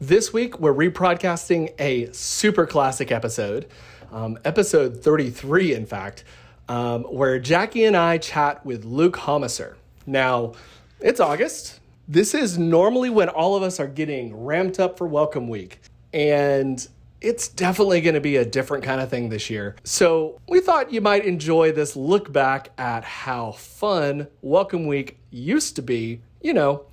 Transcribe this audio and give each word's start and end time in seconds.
This 0.00 0.32
week, 0.32 0.60
we're 0.60 0.72
rebroadcasting 0.72 1.74
a 1.80 2.12
super 2.12 2.68
classic 2.68 3.10
episode, 3.10 3.66
um, 4.12 4.38
episode 4.44 5.02
33, 5.02 5.74
in 5.74 5.86
fact, 5.86 6.22
um, 6.68 7.02
where 7.02 7.40
Jackie 7.40 7.84
and 7.84 7.96
I 7.96 8.18
chat 8.18 8.64
with 8.64 8.84
Luke 8.84 9.16
Homiser. 9.16 9.74
Now, 10.06 10.52
it's 11.00 11.18
August. 11.18 11.80
This 12.06 12.32
is 12.32 12.56
normally 12.56 13.10
when 13.10 13.28
all 13.28 13.56
of 13.56 13.64
us 13.64 13.80
are 13.80 13.88
getting 13.88 14.36
ramped 14.36 14.78
up 14.78 14.96
for 14.98 15.08
Welcome 15.08 15.48
Week. 15.48 15.80
And 16.12 16.86
it's 17.20 17.48
definitely 17.48 18.00
going 18.00 18.14
to 18.14 18.20
be 18.20 18.36
a 18.36 18.44
different 18.44 18.84
kind 18.84 19.00
of 19.00 19.10
thing 19.10 19.30
this 19.30 19.50
year. 19.50 19.74
So, 19.82 20.40
we 20.48 20.60
thought 20.60 20.92
you 20.92 21.00
might 21.00 21.24
enjoy 21.24 21.72
this 21.72 21.96
look 21.96 22.32
back 22.32 22.70
at 22.78 23.02
how 23.02 23.50
fun 23.50 24.28
Welcome 24.42 24.86
Week 24.86 25.18
used 25.32 25.74
to 25.74 25.82
be, 25.82 26.20
you 26.40 26.54
know, 26.54 26.86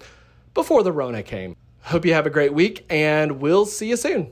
before 0.56 0.82
the 0.82 0.92
Rona 0.92 1.22
came. 1.22 1.56
Hope 1.90 2.04
you 2.04 2.16
have 2.16 2.26
a 2.26 2.32
great 2.32 2.52
week, 2.52 2.84
and 2.90 3.40
we'll 3.40 3.68
see 3.68 3.90
you 3.90 3.96
soon. 3.96 4.32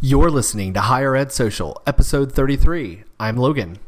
You're 0.00 0.30
listening 0.30 0.72
to 0.74 0.80
Higher 0.80 1.16
Ed 1.16 1.32
Social, 1.32 1.82
episode 1.84 2.30
33. 2.30 3.02
I'm 3.18 3.36
Logan. 3.36 3.80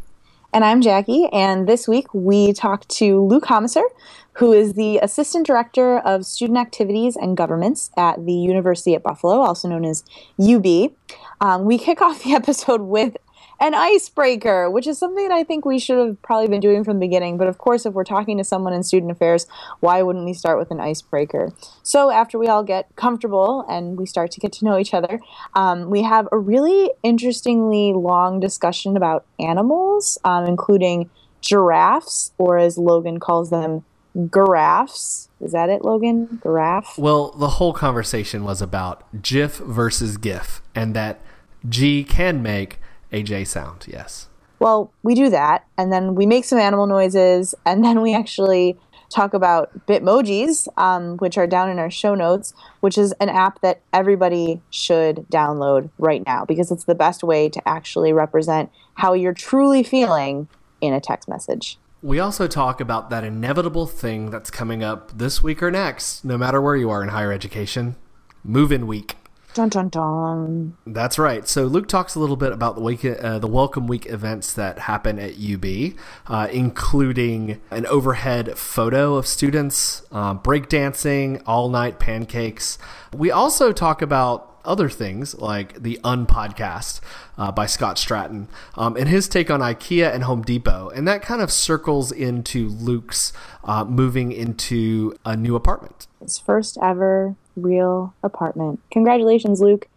And 0.53 0.65
I'm 0.65 0.81
Jackie, 0.81 1.29
and 1.33 1.69
this 1.69 1.87
week 1.87 2.13
we 2.13 2.53
talked 2.53 2.89
to 2.97 3.23
Luke 3.23 3.45
Homiser, 3.45 3.85
who 4.33 4.53
is 4.53 4.73
the 4.73 4.99
Assistant 4.99 5.47
Director 5.47 5.99
of 5.99 6.27
Student 6.27 6.59
Activities 6.59 7.15
and 7.15 7.37
Governments 7.37 7.93
at 7.97 8.27
the 8.27 8.33
University 8.33 8.97
at 8.97 9.05
Buffalo, 9.05 9.41
also 9.43 9.69
known 9.69 9.85
as 9.85 10.03
UB. 10.41 10.93
Um, 11.41 11.65
we 11.65 11.79
kick 11.79 12.03
off 12.03 12.25
the 12.25 12.33
episode 12.35 12.81
with 12.81 13.17
an 13.63 13.75
icebreaker, 13.75 14.69
which 14.69 14.89
is 14.89 14.99
something 14.99 15.29
that 15.29 15.35
I 15.35 15.45
think 15.45 15.65
we 15.65 15.79
should 15.79 15.97
have 15.97 16.21
probably 16.21 16.49
been 16.49 16.61
doing 16.61 16.83
from 16.83 16.99
the 16.99 17.07
beginning. 17.07 17.39
But 17.39 17.47
of 17.47 17.59
course, 17.59 17.87
if 17.87 17.95
we're 17.95 18.03
talking 18.03 18.37
to 18.39 18.45
someone 18.45 18.73
in 18.73 18.83
student 18.83 19.13
affairs, 19.13 19.47
why 19.79 20.03
wouldn't 20.03 20.25
we 20.25 20.35
start 20.35 20.59
with 20.59 20.73
an 20.73 20.81
icebreaker? 20.81 21.53
So 21.85 22.11
after 22.11 22.41
we 22.41 22.49
all 22.49 22.65
get 22.65 22.89
comfortable 22.97 23.65
and 23.69 23.97
we 23.97 24.05
start 24.05 24.33
to 24.33 24.41
get 24.41 24.53
to 24.55 24.65
know 24.65 24.79
each 24.79 24.93
other, 24.93 25.21
um, 25.55 25.91
we 25.91 26.03
have 26.03 26.29
a 26.33 26.39
really 26.39 26.91
interestingly 27.05 27.93
long 27.93 28.41
discussion 28.41 28.97
about 28.97 29.25
animals, 29.39 30.19
um, 30.25 30.45
including 30.45 31.09
giraffes, 31.41 32.33
or 32.39 32.59
as 32.59 32.77
Logan 32.77 33.21
calls 33.21 33.51
them, 33.51 33.85
giraffes. 34.29 35.29
Is 35.41 35.53
that 35.53 35.69
it, 35.69 35.85
Logan? 35.85 36.41
Giraffe? 36.43 36.99
Well, 36.99 37.31
the 37.31 37.49
whole 37.51 37.73
conversation 37.73 38.43
was 38.43 38.61
about 38.61 39.23
GIF 39.23 39.59
versus 39.59 40.17
GIF, 40.17 40.63
and 40.75 40.95
that 40.95 41.21
G 41.69 42.03
can 42.03 42.43
make 42.43 42.81
AJ 43.13 43.47
sound, 43.47 43.87
yes. 43.89 44.29
Well, 44.59 44.93
we 45.03 45.15
do 45.15 45.29
that, 45.31 45.67
and 45.77 45.93
then 45.93 46.15
we 46.15 46.25
make 46.25 46.45
some 46.45 46.59
animal 46.59 46.87
noises, 46.87 47.55
and 47.67 47.85
then 47.85 48.01
we 48.01 48.15
actually 48.15 48.79
talk 49.13 49.35
about 49.35 49.87
Bitmojis, 49.87 50.69
um, 50.77 51.17
which 51.19 51.37
are 51.37 51.47
down 51.47 51.69
in 51.69 51.79
our 51.79 51.91
show 51.91 52.15
notes, 52.15 52.55
which 52.81 52.97
is 52.97 53.13
an 53.21 53.29
app 53.29 53.61
that 53.61 53.83
everybody 53.93 54.61
should 54.71 55.27
download 55.31 55.91
right 55.99 56.25
now 56.27 56.45
because 56.45 56.71
it's 56.71 56.85
the 56.85 56.95
best 56.95 57.23
way 57.23 57.49
to 57.49 57.69
actually 57.69 58.13
represent 58.13 58.71
how 58.95 59.13
you're 59.13 59.35
truly 59.35 59.83
feeling 59.83 60.49
in 60.81 60.95
a 60.95 61.01
text 61.01 61.29
message. 61.29 61.79
We 62.01 62.19
also 62.19 62.49
talk 62.49 62.81
about 62.81 63.11
that 63.11 63.23
inevitable 63.23 63.87
thing 63.87 64.31
that's 64.31 64.51
coming 64.51 64.83
up 64.83 65.17
this 65.17 65.43
week 65.43 65.63
or 65.63 65.71
next, 65.71 66.25
no 66.25 66.37
matter 66.37 66.61
where 66.61 66.75
you 66.75 66.91
are 66.91 67.03
in 67.03 67.11
higher 67.11 67.33
education 67.33 67.97
move 68.45 68.73
in 68.73 68.87
week. 68.87 69.17
Dun 69.55 69.69
dun 69.69 69.89
dun. 69.91 70.77
That's 70.87 71.19
right. 71.19 71.47
So 71.47 71.65
Luke 71.65 71.87
talks 71.87 72.15
a 72.15 72.21
little 72.21 72.37
bit 72.37 72.53
about 72.53 72.75
the 72.75 72.81
week, 72.81 73.05
uh, 73.05 73.39
the 73.39 73.47
Welcome 73.47 73.87
Week 73.87 74.07
events 74.07 74.55
that 74.55 74.79
happen 74.81 75.19
at 75.19 75.35
UB, 75.39 75.95
uh, 76.27 76.49
including 76.51 77.61
an 77.71 77.85
overhead 77.87 78.57
photo 78.57 79.17
of 79.17 79.27
students, 79.27 80.05
uh, 80.11 80.35
breakdancing, 80.35 81.43
all 81.47 81.69
night 81.69 81.99
pancakes. 81.99 82.79
We 83.15 83.31
also 83.31 83.73
talk 83.73 84.01
about 84.01 84.49
other 84.65 84.89
things 84.89 85.35
like 85.35 85.83
the 85.83 85.99
Unpodcast 86.05 87.01
uh, 87.37 87.53
by 87.53 87.67
Scott 87.67 87.97
Stratten 87.97 88.47
um, 88.77 88.97
and 88.97 89.09
his 89.09 89.29
take 89.29 89.51
on 89.51 89.61
IKEA 89.61 90.15
and 90.15 90.25
Home 90.25 90.43
Depot. 90.43 90.91
And 90.95 91.07
that 91.09 91.23
kind 91.23 91.43
of 91.43 91.51
circles 91.51 92.13
into 92.13 92.69
Luke's 92.69 93.33
uh, 93.65 93.85
moving 93.85 94.33
into 94.33 95.15
a 95.25 95.37
new 95.37 95.57
apartment. 95.57 96.07
His 96.21 96.39
first 96.39 96.79
ever 96.81 97.37
real 97.57 98.15
apartment. 98.23 98.81
Congratulations, 98.91 99.61
Luke. 99.61 99.89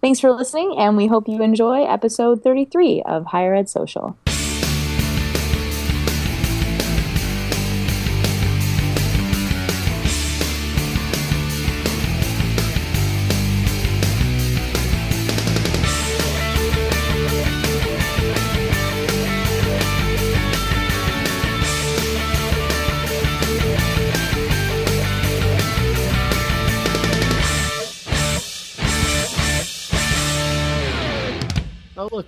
Thanks 0.00 0.20
for 0.20 0.32
listening, 0.32 0.74
and 0.76 0.96
we 0.96 1.06
hope 1.06 1.28
you 1.28 1.42
enjoy 1.42 1.84
episode 1.84 2.42
33 2.42 3.02
of 3.06 3.26
Higher 3.26 3.54
Ed 3.54 3.68
Social. 3.68 4.16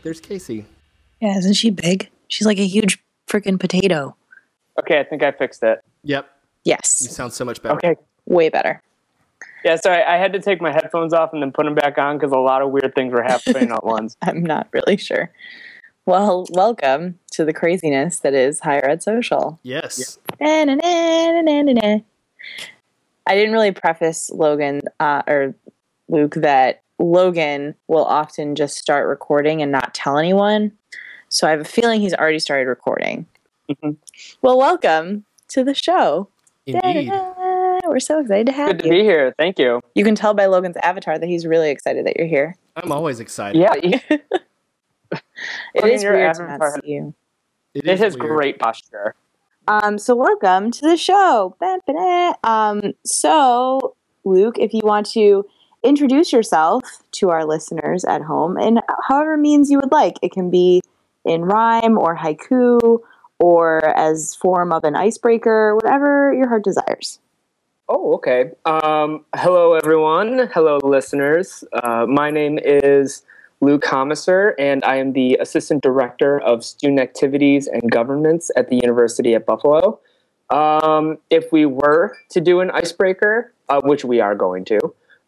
There's 0.06 0.20
Casey. 0.20 0.64
Yeah, 1.20 1.36
isn't 1.36 1.54
she 1.54 1.70
big? 1.70 2.08
She's 2.28 2.46
like 2.46 2.58
a 2.58 2.66
huge 2.66 3.02
freaking 3.26 3.58
potato. 3.58 4.14
Okay, 4.78 5.00
I 5.00 5.04
think 5.04 5.24
I 5.24 5.32
fixed 5.32 5.64
it. 5.64 5.82
Yep. 6.04 6.30
Yes. 6.64 7.02
You 7.02 7.08
sound 7.08 7.32
so 7.32 7.44
much 7.44 7.60
better. 7.60 7.74
Okay. 7.74 7.96
Way 8.26 8.48
better. 8.48 8.80
Yeah, 9.64 9.74
sorry, 9.76 10.04
I 10.04 10.16
had 10.16 10.32
to 10.34 10.38
take 10.38 10.60
my 10.60 10.70
headphones 10.70 11.12
off 11.12 11.32
and 11.32 11.42
then 11.42 11.50
put 11.50 11.64
them 11.64 11.74
back 11.74 11.98
on 11.98 12.18
because 12.18 12.30
a 12.30 12.38
lot 12.38 12.62
of 12.62 12.70
weird 12.70 12.94
things 12.94 13.12
were 13.12 13.22
happening 13.22 13.72
at 13.72 13.82
once. 13.84 14.16
I'm 14.22 14.44
not 14.44 14.68
really 14.72 14.96
sure. 14.96 15.32
Well, 16.04 16.46
welcome 16.50 17.18
to 17.32 17.44
the 17.44 17.52
craziness 17.52 18.20
that 18.20 18.32
is 18.32 18.60
Higher 18.60 18.88
Ed 18.88 19.02
Social. 19.02 19.58
Yes. 19.64 20.20
I 20.40 20.66
didn't 23.34 23.52
really 23.52 23.72
preface 23.72 24.30
Logan 24.30 24.82
uh, 25.00 25.22
or 25.26 25.56
Luke 26.08 26.34
that 26.34 26.82
Logan 26.98 27.74
will 27.88 28.04
often 28.04 28.54
just 28.54 28.76
start 28.76 29.06
recording 29.08 29.62
and 29.62 29.70
not 29.70 29.94
tell 29.94 30.18
anyone. 30.18 30.72
So 31.28 31.46
I 31.46 31.50
have 31.50 31.60
a 31.60 31.64
feeling 31.64 32.00
he's 32.00 32.14
already 32.14 32.38
started 32.38 32.68
recording. 32.68 33.26
Mm-hmm. 33.70 33.90
Well, 34.42 34.58
welcome 34.58 35.24
to 35.48 35.64
the 35.64 35.74
show. 35.74 36.28
Indeed. 36.66 37.08
Da-da-da. 37.08 37.88
We're 37.88 38.00
so 38.00 38.20
excited 38.20 38.46
to 38.46 38.52
have 38.52 38.68
you. 38.68 38.74
Good 38.74 38.82
to 38.84 38.88
be 38.90 39.00
here. 39.02 39.34
Thank 39.38 39.58
you. 39.58 39.80
You 39.94 40.04
can 40.04 40.14
tell 40.14 40.34
by 40.34 40.46
Logan's 40.46 40.76
avatar 40.78 41.18
that 41.18 41.26
he's 41.26 41.46
really 41.46 41.70
excited 41.70 42.06
that 42.06 42.16
you're 42.16 42.26
here. 42.26 42.56
I'm 42.76 42.90
always 42.92 43.20
excited. 43.20 43.60
Yeah, 43.60 43.74
It 45.74 45.82
Logan, 45.82 45.90
is 45.90 46.02
your 46.02 46.14
weird 46.14 46.34
to 46.34 46.42
avatar- 46.42 46.58
not 46.72 46.84
see 46.84 46.90
you. 46.92 47.14
It 47.74 47.84
it 47.86 47.90
is 47.92 48.00
has 48.00 48.16
weird. 48.16 48.28
great 48.30 48.58
posture. 48.58 49.14
Um, 49.68 49.98
so 49.98 50.14
welcome 50.16 50.70
to 50.70 50.80
the 50.88 50.96
show. 50.96 51.54
Ba-ba-da. 51.60 52.32
Um, 52.42 52.94
so 53.04 53.94
Luke, 54.24 54.56
if 54.58 54.72
you 54.72 54.80
want 54.82 55.06
to 55.10 55.46
introduce 55.82 56.32
yourself 56.32 56.82
to 57.12 57.30
our 57.30 57.44
listeners 57.44 58.04
at 58.04 58.22
home 58.22 58.58
in 58.58 58.80
however 59.08 59.36
means 59.36 59.70
you 59.70 59.78
would 59.78 59.92
like, 59.92 60.16
it 60.22 60.32
can 60.32 60.50
be 60.50 60.82
in 61.24 61.42
rhyme 61.42 61.98
or 61.98 62.16
haiku 62.16 63.00
or 63.38 63.84
as 63.96 64.34
form 64.34 64.72
of 64.72 64.84
an 64.84 64.96
icebreaker, 64.96 65.74
whatever 65.74 66.32
your 66.32 66.48
heart 66.48 66.64
desires. 66.64 67.18
Oh, 67.88 68.14
okay. 68.14 68.50
Um, 68.64 69.24
hello, 69.36 69.74
everyone. 69.74 70.50
Hello, 70.52 70.78
listeners. 70.82 71.62
Uh, 71.72 72.06
my 72.08 72.30
name 72.30 72.58
is 72.64 73.22
Luke 73.60 73.84
Homiser, 73.84 74.54
and 74.58 74.82
I 74.84 74.96
am 74.96 75.12
the 75.12 75.36
Assistant 75.40 75.82
Director 75.82 76.40
of 76.40 76.64
Student 76.64 76.98
Activities 77.00 77.68
and 77.68 77.88
Governments 77.90 78.50
at 78.56 78.70
the 78.70 78.76
University 78.76 79.34
at 79.34 79.46
Buffalo. 79.46 80.00
Um, 80.50 81.18
if 81.30 81.52
we 81.52 81.64
were 81.66 82.16
to 82.30 82.40
do 82.40 82.60
an 82.60 82.70
icebreaker, 82.70 83.52
uh, 83.68 83.80
which 83.84 84.04
we 84.04 84.20
are 84.20 84.34
going 84.34 84.64
to, 84.66 84.80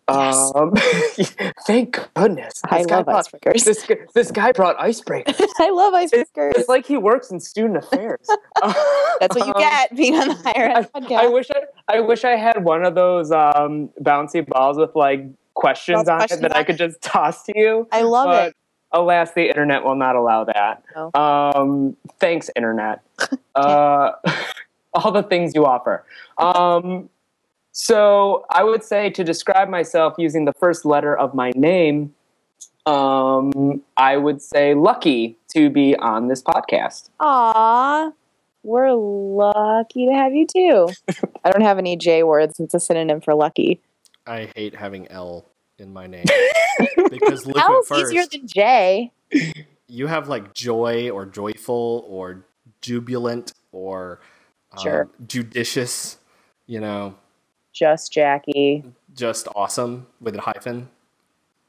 Yes. 0.08 0.52
um, 0.54 0.72
thank 1.66 1.98
goodness. 2.14 2.60
I 2.64 2.78
This 2.78 2.86
guy 2.86 2.96
love 2.96 3.04
brought- 3.06 3.26
icebreakers. 3.26 3.64
This, 3.64 3.84
guy- 3.86 3.96
this 4.14 4.30
guy 4.30 4.52
brought 4.52 4.78
icebreakers. 4.78 5.38
I 5.58 5.70
love 5.70 5.92
icebreakers. 5.92 6.52
It's 6.56 6.68
like 6.68 6.86
he 6.86 6.96
works 6.96 7.30
in 7.30 7.40
student 7.40 7.76
affairs. 7.76 8.26
That's 8.62 9.36
what 9.36 9.46
you 9.46 9.52
Um, 9.54 9.60
get 9.60 9.94
being 9.96 10.14
on 10.14 10.28
the 10.28 10.34
higher 10.34 10.68
ed 10.70 10.88
I, 10.94 11.00
podcast. 11.00 11.18
I 11.18 11.26
wish 11.28 11.46
I, 11.50 11.96
I 11.96 12.00
wish 12.00 12.24
I 12.24 12.36
had 12.36 12.64
one 12.64 12.84
of 12.84 12.94
those 12.94 13.30
um, 13.32 13.90
bouncy 14.00 14.46
balls 14.46 14.78
with 14.78 14.94
like 14.96 15.24
questions 15.54 15.96
Lots 15.96 16.08
on 16.08 16.18
questions 16.18 16.38
it 16.40 16.42
that 16.42 16.52
on 16.52 16.56
I 16.58 16.64
could 16.64 16.78
just 16.78 17.00
toss 17.02 17.44
to 17.44 17.52
you. 17.56 17.88
I 17.92 18.02
love 18.02 18.26
but 18.26 18.48
it. 18.48 18.56
Alas, 18.92 19.32
the 19.32 19.46
internet 19.48 19.84
will 19.84 19.96
not 19.96 20.16
allow 20.16 20.44
that. 20.44 20.82
No. 20.96 21.10
Um, 21.12 21.96
thanks, 22.20 22.48
internet. 22.56 23.02
uh, 23.54 24.12
all 24.94 25.12
the 25.12 25.22
things 25.22 25.54
you 25.54 25.66
offer. 25.66 26.04
Um, 26.38 27.10
so 27.80 28.44
I 28.50 28.64
would 28.64 28.82
say 28.82 29.08
to 29.10 29.22
describe 29.22 29.68
myself 29.68 30.14
using 30.18 30.46
the 30.46 30.52
first 30.54 30.84
letter 30.84 31.16
of 31.16 31.32
my 31.32 31.52
name, 31.54 32.12
um, 32.86 33.82
I 33.96 34.16
would 34.16 34.42
say 34.42 34.74
lucky 34.74 35.38
to 35.54 35.70
be 35.70 35.94
on 35.94 36.26
this 36.26 36.42
podcast. 36.42 37.08
Aw, 37.20 38.10
we're 38.64 38.92
lucky 38.92 40.06
to 40.06 40.12
have 40.12 40.34
you 40.34 40.44
too. 40.44 40.88
I 41.44 41.50
don't 41.52 41.62
have 41.62 41.78
any 41.78 41.96
J 41.96 42.24
words. 42.24 42.58
It's 42.58 42.74
a 42.74 42.80
synonym 42.80 43.20
for 43.20 43.36
lucky. 43.36 43.80
I 44.26 44.50
hate 44.56 44.74
having 44.74 45.06
L 45.06 45.48
in 45.78 45.92
my 45.92 46.08
name 46.08 46.24
because 47.10 47.46
Luke 47.46 47.58
L 47.58 47.80
is 47.80 47.92
easier 47.92 48.24
than 48.26 48.48
J. 48.48 49.12
you 49.86 50.08
have 50.08 50.28
like 50.28 50.52
joy 50.52 51.10
or 51.10 51.26
joyful 51.26 52.04
or 52.08 52.44
jubilant 52.80 53.52
or 53.70 54.18
um, 54.72 54.82
Sure. 54.82 55.08
judicious. 55.28 56.16
You 56.66 56.80
know, 56.80 57.14
Just 57.72 58.12
Jackie. 58.12 58.84
just 59.14 59.46
awesome 59.54 60.06
with 60.20 60.34
a 60.36 60.40
hyphen. 60.40 60.88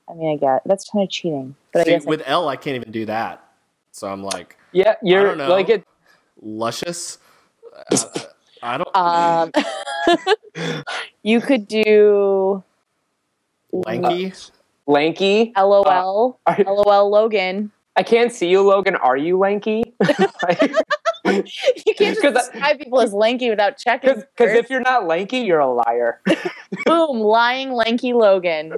I 0.09 0.13
mean, 0.13 0.33
I 0.33 0.37
get 0.37 0.61
that's 0.65 0.89
kind 0.89 1.03
of 1.03 1.09
cheating, 1.11 1.55
but 1.71 1.85
See, 1.85 1.91
I 1.93 1.97
guess 1.97 2.05
with 2.05 2.23
L, 2.25 2.47
I 2.49 2.55
can't 2.55 2.75
even 2.75 2.91
do 2.91 3.05
that. 3.05 3.43
So 3.91 4.07
I'm 4.07 4.23
like 4.23 4.57
Yeah, 4.71 4.95
you're 5.03 5.23
don't 5.25 5.37
know. 5.37 5.49
like 5.49 5.69
it. 5.69 5.83
luscious. 6.41 7.17
Uh, 7.91 8.07
I 8.61 8.77
don't 8.77 8.95
um, 8.95 10.83
you 11.23 11.41
could 11.41 11.67
do 11.67 12.63
lanky. 13.71 14.33
Lanky. 14.87 15.53
LOL. 15.55 16.39
Are- 16.47 16.63
LOL 16.65 17.09
Logan. 17.09 17.71
I 17.95 18.03
can't 18.03 18.31
see 18.31 18.49
you, 18.49 18.61
Logan. 18.61 18.95
Are 18.95 19.17
you 19.17 19.37
lanky? 19.37 19.93
You 21.85 21.93
can't 21.95 22.17
just 22.17 22.21
'Cause 22.21 22.35
I- 22.35 22.51
describe 22.51 22.79
people 22.79 23.01
as 23.01 23.13
lanky 23.13 23.49
without 23.49 23.77
checking. 23.77 24.15
Because 24.15 24.53
if 24.55 24.69
you're 24.69 24.81
not 24.81 25.07
lanky, 25.07 25.39
you're 25.39 25.59
a 25.59 25.71
liar. 25.71 26.21
boom, 26.85 27.19
lying 27.19 27.71
lanky 27.71 28.13
Logan. 28.13 28.73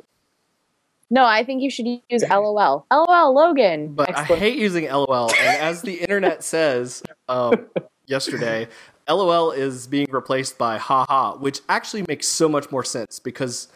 No, 1.09 1.25
I 1.25 1.43
think 1.43 1.61
you 1.61 1.69
should 1.69 1.87
use 2.09 2.23
LOL. 2.29 2.85
LOL 2.89 3.33
Logan. 3.35 3.93
But 3.93 4.15
I 4.17 4.23
hate 4.23 4.57
using 4.57 4.85
LOL. 4.85 5.29
And 5.33 5.57
as 5.61 5.81
the 5.81 5.95
internet 5.95 6.41
says 6.41 7.03
um, 7.27 7.65
yesterday, 8.05 8.69
LOL 9.09 9.51
is 9.51 9.87
being 9.87 10.07
replaced 10.09 10.57
by 10.57 10.77
haha, 10.77 11.35
which 11.35 11.59
actually 11.67 12.05
makes 12.07 12.27
so 12.27 12.47
much 12.47 12.71
more 12.71 12.85
sense 12.85 13.19
because 13.19 13.67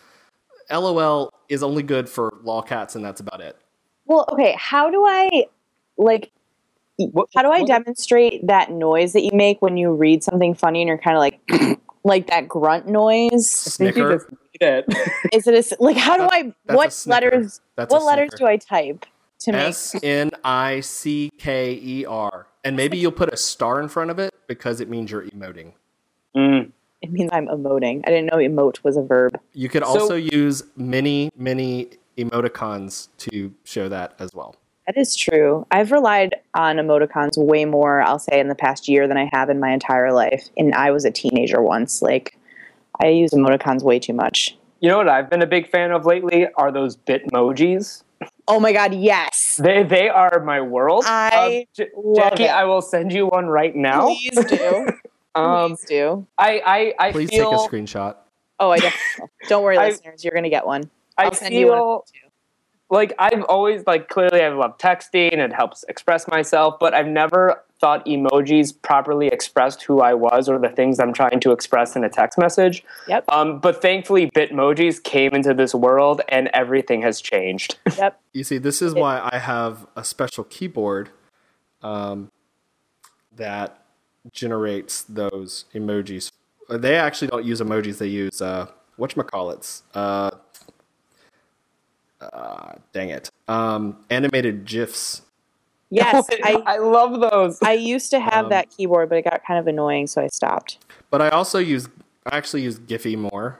LOL 0.72 1.30
is 1.50 1.62
only 1.62 1.83
good 1.83 2.07
for 2.07 2.31
lolcats 2.45 2.95
and 2.95 3.04
that's 3.04 3.19
about 3.19 3.42
it. 3.42 3.57
Well, 4.06 4.25
okay. 4.31 4.56
How 4.57 4.89
do 4.89 5.04
I 5.06 5.45
like? 5.98 6.31
What- 6.97 7.30
How 7.36 7.42
do 7.42 7.50
I 7.50 7.59
what- 7.62 7.68
demonstrate 7.68 8.45
that 8.47 8.71
noise 8.71 9.13
that 9.13 9.21
you 9.24 9.31
make 9.33 9.62
when 9.62 9.77
you 9.77 9.92
read 9.94 10.24
something 10.24 10.53
funny 10.53 10.81
and 10.81 10.88
you're 10.88 10.97
kind 10.97 11.15
of 11.18 11.19
like, 11.19 11.80
like 12.03 12.27
that 12.27 12.47
grunt 12.47 12.88
noise? 12.88 13.68
I 13.81 13.83
think 13.83 13.95
you 13.97 14.03
Snicker. 14.03 14.13
just 14.18 14.30
need 14.31 14.62
it. 14.62 14.86
Is 15.33 15.47
it 15.47 15.53
a, 15.53 15.57
s- 15.57 15.74
like? 15.80 15.97
How 15.97 16.15
do 16.18 16.24
I? 16.31 16.53
that's 16.65 17.06
What 17.06 17.12
letters? 17.12 17.62
That's 17.75 17.92
What 17.92 18.03
letters 18.03 18.30
do 18.38 18.45
I 18.45 18.57
type 18.57 19.06
to 19.39 19.51
make? 19.51 19.62
S 19.62 19.95
N 20.03 20.31
I 20.44 20.80
C 20.80 21.31
K 21.38 21.74
E 21.81 22.06
R. 22.06 22.47
And 22.63 22.75
maybe 22.77 22.98
you'll 22.98 23.12
put 23.12 23.31
a 23.33 23.38
star 23.38 23.80
in 23.81 23.89
front 23.89 24.09
of 24.09 24.18
it 24.18 24.33
because 24.48 24.80
it 24.81 24.89
means 24.89 25.12
you're 25.12 25.24
emoting. 25.25 25.74
Mm. 26.36 26.71
It 27.01 27.12
means 27.12 27.30
I'm 27.33 27.48
emoting. 27.48 28.01
I 28.07 28.09
didn't 28.09 28.25
know 28.27 28.38
emote 28.38 28.83
was 28.83 28.98
a 28.98 29.03
verb. 29.03 29.39
You 29.53 29.69
could 29.69 29.83
So- 29.83 29.89
also 29.89 30.15
use 30.15 30.63
many, 30.75 31.30
many 31.38 31.89
emoticons 32.18 33.09
to 33.18 33.53
show 33.65 33.88
that 33.89 34.15
as 34.19 34.33
well. 34.33 34.56
That 34.88 34.98
is 34.98 35.16
true. 35.16 35.66
I've 35.72 35.92
relied 35.92 36.36
on 36.54 36.76
emoticons 36.78 37.38
way 37.38 37.66
more, 37.66 38.02
I'll 38.02 38.20
say, 38.20 38.40
in 38.40 38.50
the 38.50 38.56
past 38.56 38.88
year 38.88 39.08
than 39.08 39.18
I 39.18 39.30
have 39.34 39.50
in 39.50 39.60
my 39.60 39.72
entire 39.72 40.12
life. 40.14 40.48
And 40.58 40.74
I 40.76 40.92
was 40.92 41.06
a 41.06 41.12
teenager 41.12 41.62
once. 41.62 42.02
Like, 42.04 42.38
I 43.02 43.08
use 43.08 43.32
emoticons 43.32 43.82
way 43.82 43.98
too 44.00 44.14
much. 44.14 44.56
You 44.82 44.90
know 44.90 44.98
what 44.98 45.10
I've 45.10 45.30
been 45.30 45.42
a 45.42 45.48
big 45.48 45.70
fan 45.72 45.92
of 45.92 46.06
lately 46.06 46.48
are 46.56 46.72
those 46.72 46.96
Bitmojis. 46.98 48.04
Oh 48.48 48.60
my 48.60 48.72
god, 48.74 48.94
yes. 48.94 49.60
They 49.62 49.82
they 49.84 50.08
are 50.08 50.40
my 50.46 50.62
world. 50.62 51.04
I 51.08 51.66
Um, 51.68 51.74
J- 51.76 51.90
love 51.98 52.16
Jackie, 52.32 52.44
it. 52.44 52.52
I 52.52 52.64
will 52.66 52.82
send 52.82 53.12
you 53.12 53.26
one 53.26 53.48
right 53.48 53.76
now. 53.76 54.06
Please 54.08 54.46
do. 54.46 54.88
Um, 55.38 55.72
Please 55.76 55.86
do. 55.90 56.26
I 56.38 56.94
I, 56.98 57.08
I 57.08 57.12
Please 57.12 57.30
feel 57.30 57.52
take 57.52 57.60
a 57.60 57.76
screenshot. 57.76 58.16
Oh, 58.58 58.70
I 58.72 58.78
definitely. 58.80 59.28
Don't 59.50 59.64
worry, 59.64 59.78
I- 59.80 59.90
listeners. 59.90 60.24
You're 60.24 60.32
going 60.32 60.44
to 60.46 60.50
get 60.50 60.66
one. 60.66 60.90
I 61.18 61.26
I'll 61.26 61.34
send 61.34 61.54
you 61.54 61.68
one. 61.68 61.78
feel 61.80 62.04
like 62.95 63.13
I've 63.19 63.44
always 63.44 63.83
like 63.86 64.09
clearly 64.09 64.42
I 64.42 64.50
love 64.50 64.77
texting 64.77 65.33
it 65.33 65.53
helps 65.53 65.83
express 65.88 66.27
myself, 66.27 66.75
but 66.80 66.94
I've 66.94 67.07
never 67.07 67.63
thought 67.80 68.06
emojis 68.06 68.74
properly 68.81 69.27
expressed 69.27 69.83
who 69.83 70.00
I 70.00 70.13
was 70.13 70.47
or 70.47 70.57
the 70.57 70.69
things 70.69 71.00
I'm 71.00 71.13
trying 71.13 71.39
to 71.42 71.51
express 71.51 71.95
in 71.95 72.03
a 72.03 72.09
text 72.09 72.38
message. 72.38 72.83
Yep. 73.07 73.25
Um, 73.30 73.59
but 73.59 73.81
thankfully, 73.81 74.31
Bitmojis 74.31 75.03
came 75.03 75.33
into 75.33 75.53
this 75.53 75.75
world 75.75 76.21
and 76.30 76.50
everything 76.53 77.01
has 77.01 77.21
changed. 77.21 77.77
Yep. 77.97 78.19
You 78.33 78.44
see, 78.44 78.57
this 78.57 78.81
is 78.81 78.94
why 78.94 79.30
I 79.31 79.38
have 79.38 79.88
a 79.95 80.03
special 80.03 80.44
keyboard 80.44 81.12
um, 81.81 82.30
that 83.33 83.86
generates 84.33 85.03
those 85.03 85.63
emojis. 85.74 86.31
They 86.69 86.95
actually 86.98 87.30
don't 87.30 87.45
use 87.45 87.62
emojis; 87.62 88.00
they 88.00 88.07
use 88.07 88.41
uh, 88.41 88.68
whatchamacallits. 89.00 89.83
Uh, 89.94 90.31
uh, 92.21 92.73
dang 92.94 93.09
it! 93.09 93.29
Um, 93.47 93.97
animated 94.09 94.65
gifs. 94.65 95.21
Yes, 95.89 96.27
I, 96.44 96.62
I 96.65 96.77
love 96.77 97.19
those. 97.19 97.59
I 97.63 97.73
used 97.73 98.12
to 98.12 98.19
have 98.19 98.45
Um, 98.45 98.50
that 98.50 98.69
keyboard, 98.69 99.09
but 99.09 99.17
it 99.17 99.23
got 99.23 99.41
kind 99.45 99.59
of 99.59 99.67
annoying, 99.67 100.07
so 100.07 100.21
I 100.21 100.27
stopped. 100.27 100.79
But 101.09 101.21
I 101.21 101.29
also 101.29 101.59
use 101.59 101.88
I 102.25 102.38
actually 102.38 102.63
use 102.63 102.79
Giphy 102.79 103.17
more 103.17 103.59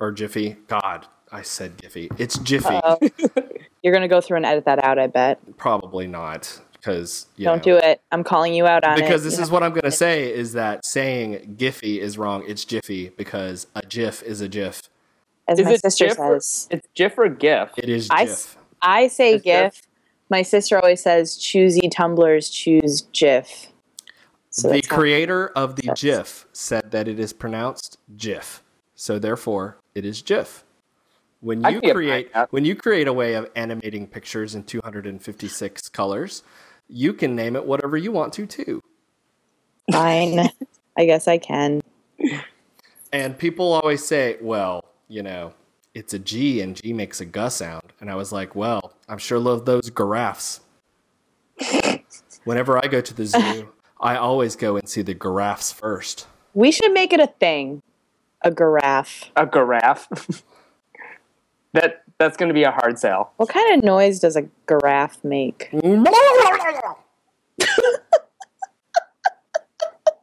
or 0.00 0.12
Jiffy. 0.12 0.56
God, 0.66 1.06
I 1.30 1.42
said 1.42 1.76
Giphy. 1.76 2.08
It's 2.18 2.38
Jiffy. 2.38 2.80
You're 3.82 3.92
going 3.92 4.02
to 4.02 4.08
go 4.08 4.20
through 4.20 4.38
and 4.38 4.46
edit 4.46 4.64
that 4.64 4.82
out, 4.82 4.98
I 4.98 5.06
bet. 5.06 5.38
Probably 5.58 6.06
not 6.06 6.60
because 6.72 7.26
Don't 7.38 7.62
do 7.62 7.76
it. 7.76 8.00
I'm 8.12 8.24
calling 8.24 8.54
you 8.54 8.66
out 8.66 8.84
on 8.84 8.98
it. 8.98 9.02
because 9.02 9.24
this 9.24 9.36
You 9.36 9.42
is 9.42 9.50
what 9.50 9.62
I'm 9.62 9.70
going 9.72 9.82
to 9.82 9.90
say 9.90 10.32
is 10.32 10.54
that 10.54 10.86
saying 10.86 11.56
Giphy 11.58 11.98
is 11.98 12.16
wrong. 12.16 12.44
It's 12.46 12.64
Jiffy 12.64 13.10
because 13.10 13.66
a 13.74 13.82
GIF 13.82 14.22
is 14.22 14.40
a 14.40 14.48
GIF. 14.48 14.82
As 15.48 15.58
Is 15.58 15.64
my 15.66 15.72
it 15.72 15.80
sister 15.82 16.06
GIF 16.08 16.18
or- 16.18 16.40
says. 16.40 16.68
It's 16.70 16.88
GIF 16.94 17.18
or 17.18 17.28
GIF. 17.28 17.70
It 17.76 17.88
is 17.88 18.08
I 18.10 18.24
GIF. 18.24 18.32
s- 18.32 18.56
I 18.82 19.08
say 19.08 19.34
It's 19.34 19.44
GIF. 19.44 19.72
GIF. 19.74 19.82
My 20.28 20.42
sister 20.42 20.78
always 20.78 21.00
says, 21.02 21.36
choosy 21.36 21.88
tumblers, 21.88 22.50
choose 22.50 23.02
GIF. 23.12 23.68
So 24.50 24.68
the 24.68 24.74
that's 24.74 24.88
how- 24.88 24.96
creator 24.96 25.48
of 25.48 25.76
the 25.76 25.84
Yes. 25.84 26.00
GIF 26.00 26.46
said 26.52 26.90
that 26.90 27.06
it 27.08 27.20
is 27.20 27.32
pronounced 27.32 27.98
GIF, 28.16 28.62
so 28.94 29.18
therefore 29.18 29.78
it 29.94 30.04
is 30.04 30.22
GIF. 30.22 30.64
When 31.40 31.62
you 31.64 31.80
create 31.92 32.30
when 32.50 32.64
you 32.64 32.74
create 32.74 33.06
a 33.06 33.12
way 33.12 33.34
of 33.34 33.48
animating 33.54 34.06
pictures 34.08 34.54
in 34.54 34.64
256 34.64 35.88
colors, 35.90 36.42
you 36.88 37.12
can 37.12 37.36
name 37.36 37.54
it 37.54 37.66
whatever 37.66 37.96
you 37.96 38.10
want 38.10 38.32
to 38.32 38.46
too. 38.46 38.82
Fine. 39.92 40.48
I 40.98 41.04
guess 41.04 41.28
I 41.28 41.36
can. 41.38 41.82
And 43.12 43.38
people 43.38 43.72
always 43.74 44.04
say, 44.04 44.38
well, 44.40 44.82
you 45.08 45.22
know, 45.22 45.54
it's 45.94 46.14
a 46.14 46.18
G 46.18 46.60
and 46.60 46.76
G 46.76 46.92
makes 46.92 47.20
a 47.20 47.26
G 47.26 47.48
sound. 47.50 47.92
And 48.00 48.10
I 48.10 48.14
was 48.14 48.32
like, 48.32 48.54
well, 48.54 48.92
I'm 49.08 49.18
sure 49.18 49.38
love 49.38 49.64
those 49.64 49.90
giraffes. 49.90 50.60
Whenever 52.44 52.78
I 52.78 52.86
go 52.86 53.00
to 53.00 53.14
the 53.14 53.26
zoo, 53.26 53.72
I 54.00 54.16
always 54.16 54.56
go 54.56 54.76
and 54.76 54.88
see 54.88 55.02
the 55.02 55.14
giraffes 55.14 55.72
first. 55.72 56.26
We 56.54 56.70
should 56.70 56.92
make 56.92 57.12
it 57.12 57.20
a 57.20 57.26
thing. 57.26 57.82
A 58.42 58.50
giraffe. 58.50 59.30
A 59.36 59.46
giraffe. 59.46 60.08
that 61.72 62.02
that's 62.18 62.36
going 62.36 62.48
to 62.48 62.54
be 62.54 62.62
a 62.62 62.70
hard 62.70 62.98
sell. 62.98 63.32
What 63.36 63.48
kind 63.48 63.76
of 63.76 63.84
noise 63.84 64.20
does 64.20 64.36
a 64.36 64.48
giraffe 64.68 65.22
make? 65.24 65.68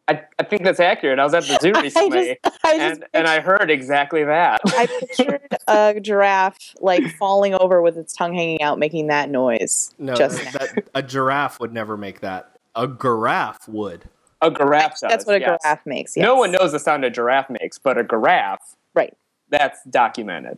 I, 0.07 0.21
I 0.37 0.43
think 0.43 0.63
that's 0.63 0.79
accurate. 0.79 1.19
I 1.19 1.23
was 1.23 1.33
at 1.33 1.43
the 1.43 1.57
zoo 1.61 1.71
I 1.75 1.81
recently, 1.81 2.37
just, 2.43 2.59
I 2.73 2.89
just 2.89 3.01
and, 3.01 3.09
and 3.13 3.27
I 3.27 3.39
heard 3.39 3.69
exactly 3.69 4.23
that. 4.23 4.61
I 4.67 4.87
pictured 4.87 5.41
a 5.67 5.99
giraffe 5.99 6.75
like 6.79 7.03
falling 7.17 7.53
over 7.53 7.81
with 7.81 7.97
its 7.97 8.13
tongue 8.13 8.33
hanging 8.33 8.61
out, 8.61 8.79
making 8.79 9.07
that 9.07 9.29
noise. 9.29 9.93
No, 9.97 10.15
just 10.15 10.43
now. 10.43 10.51
that, 10.51 10.87
a 10.95 11.01
giraffe 11.03 11.59
would 11.59 11.73
never 11.73 11.97
make 11.97 12.21
that. 12.21 12.57
A 12.75 12.87
giraffe 12.87 13.67
would. 13.67 14.05
A 14.41 14.49
giraffe 14.51 14.99
does. 14.99 15.09
That's 15.09 15.25
what 15.25 15.35
a 15.35 15.39
yes. 15.39 15.61
giraffe 15.63 15.85
makes. 15.85 16.17
No 16.17 16.35
one 16.35 16.51
knows 16.51 16.71
the 16.71 16.79
sound 16.79 17.05
a 17.05 17.09
giraffe 17.09 17.49
makes, 17.49 17.77
but 17.77 17.97
a 17.97 18.03
giraffe, 18.03 18.75
Right. 18.93 19.15
that's 19.49 19.83
documented. 19.85 20.57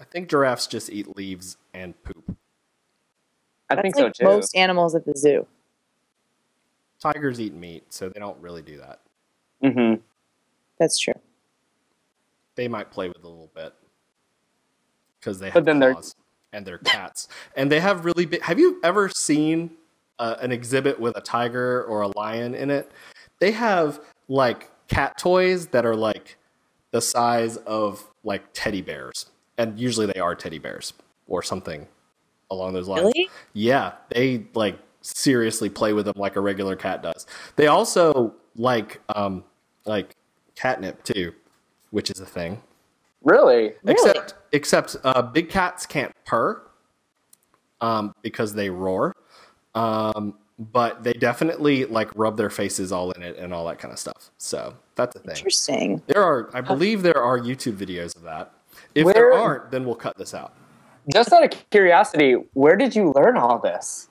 I 0.00 0.04
think 0.04 0.28
giraffes 0.28 0.66
just 0.66 0.90
eat 0.90 1.16
leaves 1.16 1.56
and 1.74 2.00
poop. 2.02 2.36
I 3.70 3.74
That's 3.74 3.82
think 3.82 3.96
like 3.96 4.16
so 4.16 4.24
too. 4.24 4.24
most 4.24 4.56
animals 4.56 4.94
at 4.94 5.04
the 5.04 5.14
zoo. 5.16 5.46
Tigers 7.00 7.40
eat 7.40 7.54
meat, 7.54 7.84
so 7.90 8.08
they 8.08 8.18
don't 8.18 8.40
really 8.40 8.62
do 8.62 8.78
that. 8.78 9.00
hmm 9.62 9.94
That's 10.78 10.98
true. 10.98 11.14
They 12.54 12.68
might 12.68 12.90
play 12.90 13.08
with 13.08 13.18
it 13.18 13.24
a 13.24 13.28
little 13.28 13.50
bit 13.54 13.72
because 15.20 15.38
they 15.38 15.46
have 15.46 15.54
But 15.54 15.64
then 15.64 15.78
they're- 15.78 15.92
claws 15.92 16.14
and 16.52 16.66
they're 16.66 16.78
cats, 16.78 17.28
and 17.56 17.70
they 17.70 17.78
have 17.80 18.04
really 18.06 18.24
big. 18.24 18.40
Have 18.42 18.58
you 18.58 18.80
ever 18.82 19.08
seen 19.10 19.72
uh, 20.18 20.36
an 20.40 20.50
exhibit 20.50 20.98
with 20.98 21.14
a 21.16 21.20
tiger 21.20 21.84
or 21.84 22.00
a 22.00 22.08
lion 22.18 22.54
in 22.54 22.70
it? 22.70 22.90
They 23.38 23.52
have 23.52 24.00
like 24.28 24.70
cat 24.88 25.18
toys 25.18 25.66
that 25.68 25.84
are 25.84 25.94
like 25.94 26.36
the 26.90 27.02
size 27.02 27.58
of 27.58 28.10
like 28.24 28.44
teddy 28.54 28.80
bears, 28.80 29.26
and 29.58 29.78
usually 29.78 30.06
they 30.06 30.18
are 30.20 30.34
teddy 30.34 30.58
bears 30.58 30.94
or 31.26 31.42
something 31.42 31.86
along 32.50 32.72
those 32.72 32.88
lines. 32.88 33.02
Really? 33.14 33.28
Yeah, 33.52 33.92
they 34.08 34.46
like 34.54 34.78
seriously 35.02 35.68
play 35.68 35.92
with 35.92 36.06
them 36.06 36.14
like 36.16 36.36
a 36.36 36.40
regular 36.40 36.76
cat 36.76 37.02
does. 37.02 37.26
They 37.56 37.66
also 37.66 38.34
like 38.56 39.00
um 39.14 39.44
like 39.84 40.16
catnip 40.62 41.02
too, 41.04 41.32
which 41.90 42.10
is 42.10 42.20
a 42.20 42.26
thing. 42.26 42.60
Really? 43.22 43.72
Except 43.86 44.34
except 44.52 44.96
uh, 45.04 45.22
big 45.22 45.48
cats 45.48 45.86
can't 45.86 46.12
purr 46.24 46.62
um, 47.80 48.14
because 48.22 48.54
they 48.54 48.70
roar. 48.70 49.14
Um, 49.74 50.34
but 50.58 51.04
they 51.04 51.12
definitely 51.12 51.84
like 51.84 52.10
rub 52.16 52.36
their 52.36 52.50
faces 52.50 52.90
all 52.90 53.12
in 53.12 53.22
it 53.22 53.36
and 53.36 53.54
all 53.54 53.64
that 53.66 53.78
kind 53.78 53.92
of 53.92 53.98
stuff. 53.98 54.30
So 54.38 54.74
that's 54.96 55.14
a 55.14 55.20
thing. 55.20 55.36
Interesting. 55.36 56.02
There 56.08 56.22
are, 56.22 56.50
I 56.52 56.60
believe, 56.60 57.02
there 57.02 57.22
are 57.22 57.38
YouTube 57.38 57.76
videos 57.76 58.16
of 58.16 58.22
that. 58.22 58.52
If 58.94 59.04
Where- 59.04 59.14
there 59.14 59.32
aren't, 59.34 59.70
then 59.70 59.84
we'll 59.84 59.94
cut 59.94 60.16
this 60.18 60.34
out. 60.34 60.54
Just 61.12 61.32
out 61.32 61.44
of 61.44 61.70
curiosity, 61.70 62.32
where 62.54 62.76
did 62.76 62.94
you 62.96 63.12
learn 63.14 63.36
all 63.36 63.58
this? 63.60 64.08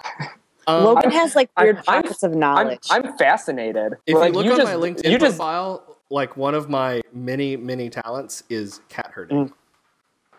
Um, 0.67 0.83
Logan 0.85 1.11
has 1.11 1.35
like 1.35 1.49
I'm- 1.57 1.65
weird 1.65 1.75
I'm- 1.87 2.03
pockets 2.03 2.23
of 2.23 2.31
I'm, 2.31 2.39
knowledge. 2.39 2.87
I'm 2.89 3.17
fascinated. 3.17 3.95
if 4.05 4.15
Like, 4.15 4.33
you 4.33 4.39
look 4.39 4.51
on 4.53 4.57
just, 4.57 4.71
my 4.71 4.77
LinkedIn 4.77 5.11
you 5.11 5.17
just 5.17 5.37
profile, 5.37 5.96
like 6.09 6.37
one 6.37 6.55
of 6.55 6.69
my 6.69 7.01
many, 7.13 7.57
many 7.57 7.89
talents 7.89 8.43
is 8.49 8.81
cat 8.89 9.11
herding. 9.13 9.49
Mm. 9.49 9.53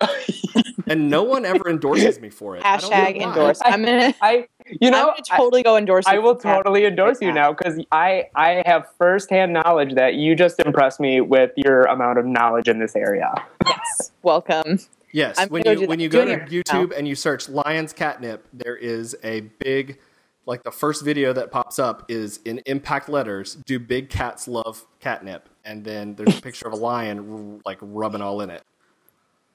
and 0.87 1.11
no 1.11 1.23
one 1.23 1.45
ever 1.45 1.69
endorses 1.69 2.21
me 2.21 2.31
for 2.31 2.57
it. 2.57 2.65
I 2.65 2.77
don't 2.77 2.91
know 2.91 2.97
Hashtag 2.97 3.17
why. 3.19 3.29
endorse. 3.29 3.61
I'm 3.65 3.85
gonna. 3.85 4.15
I 4.23 4.47
you 4.81 4.91
know 4.91 5.01
I'm 5.01 5.07
gonna 5.07 5.23
totally 5.37 5.63
go 5.63 5.77
endorse. 5.77 6.07
I, 6.07 6.19
will 6.19 6.37
totally 6.37 6.85
endorse 6.85 7.21
you 7.21 7.29
Yeah. 7.29 7.35
now 7.35 7.53
because 7.53 7.81
I 7.91 8.29
I 8.35 8.63
have 8.67 8.87
firsthand 8.97 9.53
knowledge 9.53 9.95
that 9.95 10.15
you 10.15 10.37
just 10.37 10.61
impressed 10.61 11.01
me 11.01 11.21
with 11.21 11.51
your 11.57 11.83
amount 11.83 12.19
of 12.19 12.27
knowledge 12.27 12.69
in 12.69 12.79
this 12.79 12.95
area. 12.95 13.33
Yes. 13.67 14.13
Welcome. 14.23 14.79
Yes, 15.11 15.37
I'm 15.39 15.49
when 15.49 15.65
you 15.65 15.75
go 15.75 15.87
when 15.87 15.99
that. 15.99 16.03
you 16.03 16.09
go 16.09 16.25
to 16.25 16.47
Junior, 16.47 16.63
YouTube 16.63 16.97
and 16.97 17.09
you 17.09 17.15
search 17.15 17.49
lions 17.49 17.93
catnip, 17.93 18.47
there 18.53 18.77
is 18.77 19.17
a 19.25 19.41
big 19.41 19.99
like 20.47 20.63
the 20.63 20.71
first 20.71 21.05
video 21.05 21.33
that 21.35 21.51
pops 21.51 21.79
up 21.79 22.11
is 22.11 22.41
in 22.45 22.61
impact 22.67 23.09
letters, 23.09 23.55
do 23.55 23.79
big 23.79 24.09
cats 24.09 24.49
love 24.49 24.87
catnip? 24.99 25.49
And 25.69 25.85
then 25.85 26.15
there's 26.15 26.39
a 26.39 26.41
picture 26.41 26.67
of 26.67 26.73
a 26.73 26.77
lion 26.77 27.19
r- 27.19 27.61
like 27.67 27.79
rubbing 27.83 28.23
all 28.23 28.41
in 28.41 28.49
it. 28.49 28.63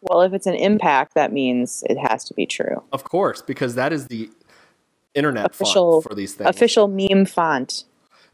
Well, 0.02 0.22
if 0.22 0.32
it's 0.32 0.46
an 0.46 0.54
impact, 0.54 1.16
that 1.16 1.34
means 1.34 1.84
it 1.90 1.98
has 1.98 2.24
to 2.26 2.36
be 2.36 2.46
true. 2.46 2.84
Of 2.92 3.04
course, 3.04 3.42
because 3.42 3.74
that 3.76 3.92
is 3.92 4.08
the 4.08 4.30
internet 5.16 5.48
Official- 5.48 6.02
font 6.02 6.12
for 6.12 6.16
these 6.16 6.36
things. 6.36 6.50
Official 6.50 6.88
meme 6.88 7.26
font. 7.26 7.86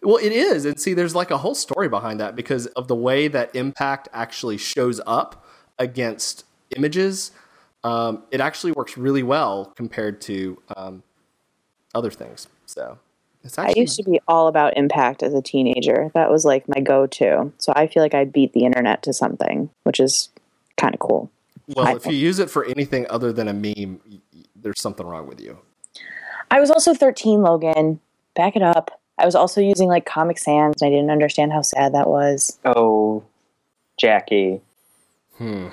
Well, 0.02 0.18
it 0.18 0.32
is. 0.32 0.66
And 0.66 0.80
see, 0.80 0.94
there's 0.94 1.16
like 1.16 1.32
a 1.32 1.38
whole 1.38 1.56
story 1.56 1.88
behind 1.88 2.20
that 2.20 2.36
because 2.36 2.68
of 2.68 2.88
the 2.90 2.96
way 2.96 3.28
that 3.30 3.56
impact 3.56 4.10
actually 4.12 4.58
shows 4.58 5.00
up 5.06 5.46
against 5.78 6.46
images. 6.76 7.32
Um, 7.84 8.24
it 8.32 8.42
actually 8.42 8.74
works 8.74 8.98
really 8.98 9.24
well 9.24 9.72
compared 9.76 10.20
to 10.22 10.62
um, 10.76 11.04
other 11.96 12.12
things. 12.12 12.48
So 12.66 12.98
I 13.58 13.68
actually 13.68 13.82
used 13.82 13.98
to 13.98 14.04
be 14.04 14.20
all 14.28 14.48
about 14.48 14.76
impact 14.78 15.24
as 15.24 15.34
a 15.34 15.42
teenager. 15.42 16.12
That 16.14 16.30
was 16.30 16.44
like 16.46 16.68
my 16.68 16.82
go-to. 16.82 17.52
So 17.58 17.72
I 17.76 17.88
feel 17.88 18.04
like 18.04 18.14
I 18.14 18.26
beat 18.26 18.54
the 18.54 18.66
internet 18.66 19.02
to 19.04 19.14
something, 19.14 19.70
which 19.84 20.00
is 20.00 20.30
kind 20.78 20.94
of 20.94 21.00
cool. 21.00 21.32
well. 21.68 21.96
If 21.96 22.06
you 22.06 22.14
use 22.14 22.40
it 22.40 22.50
for 22.50 22.66
anything 22.66 23.06
other 23.10 23.32
than 23.32 23.48
a 23.48 23.54
meme, 23.54 24.02
y- 24.06 24.20
y- 24.34 24.44
there's 24.56 24.82
something 24.82 25.06
wrong 25.08 25.26
with 25.28 25.40
you. 25.40 25.58
I 26.52 26.60
was 26.60 26.70
also 26.70 26.94
13, 26.94 27.42
Logan. 27.42 28.00
Back 28.36 28.56
it 28.56 28.62
up. 28.62 28.92
I 29.18 29.26
was 29.26 29.36
also 29.36 29.62
using 29.62 29.88
like 29.88 30.06
Comic 30.06 30.38
Sans, 30.38 30.76
and 30.82 30.88
I 30.88 30.90
didn't 30.90 31.12
understand 31.12 31.52
how 31.54 31.62
sad 31.62 31.94
that 31.94 32.08
was. 32.08 32.58
Oh, 32.66 33.24
Jackie. 34.00 34.62
Hmm. 35.38 35.68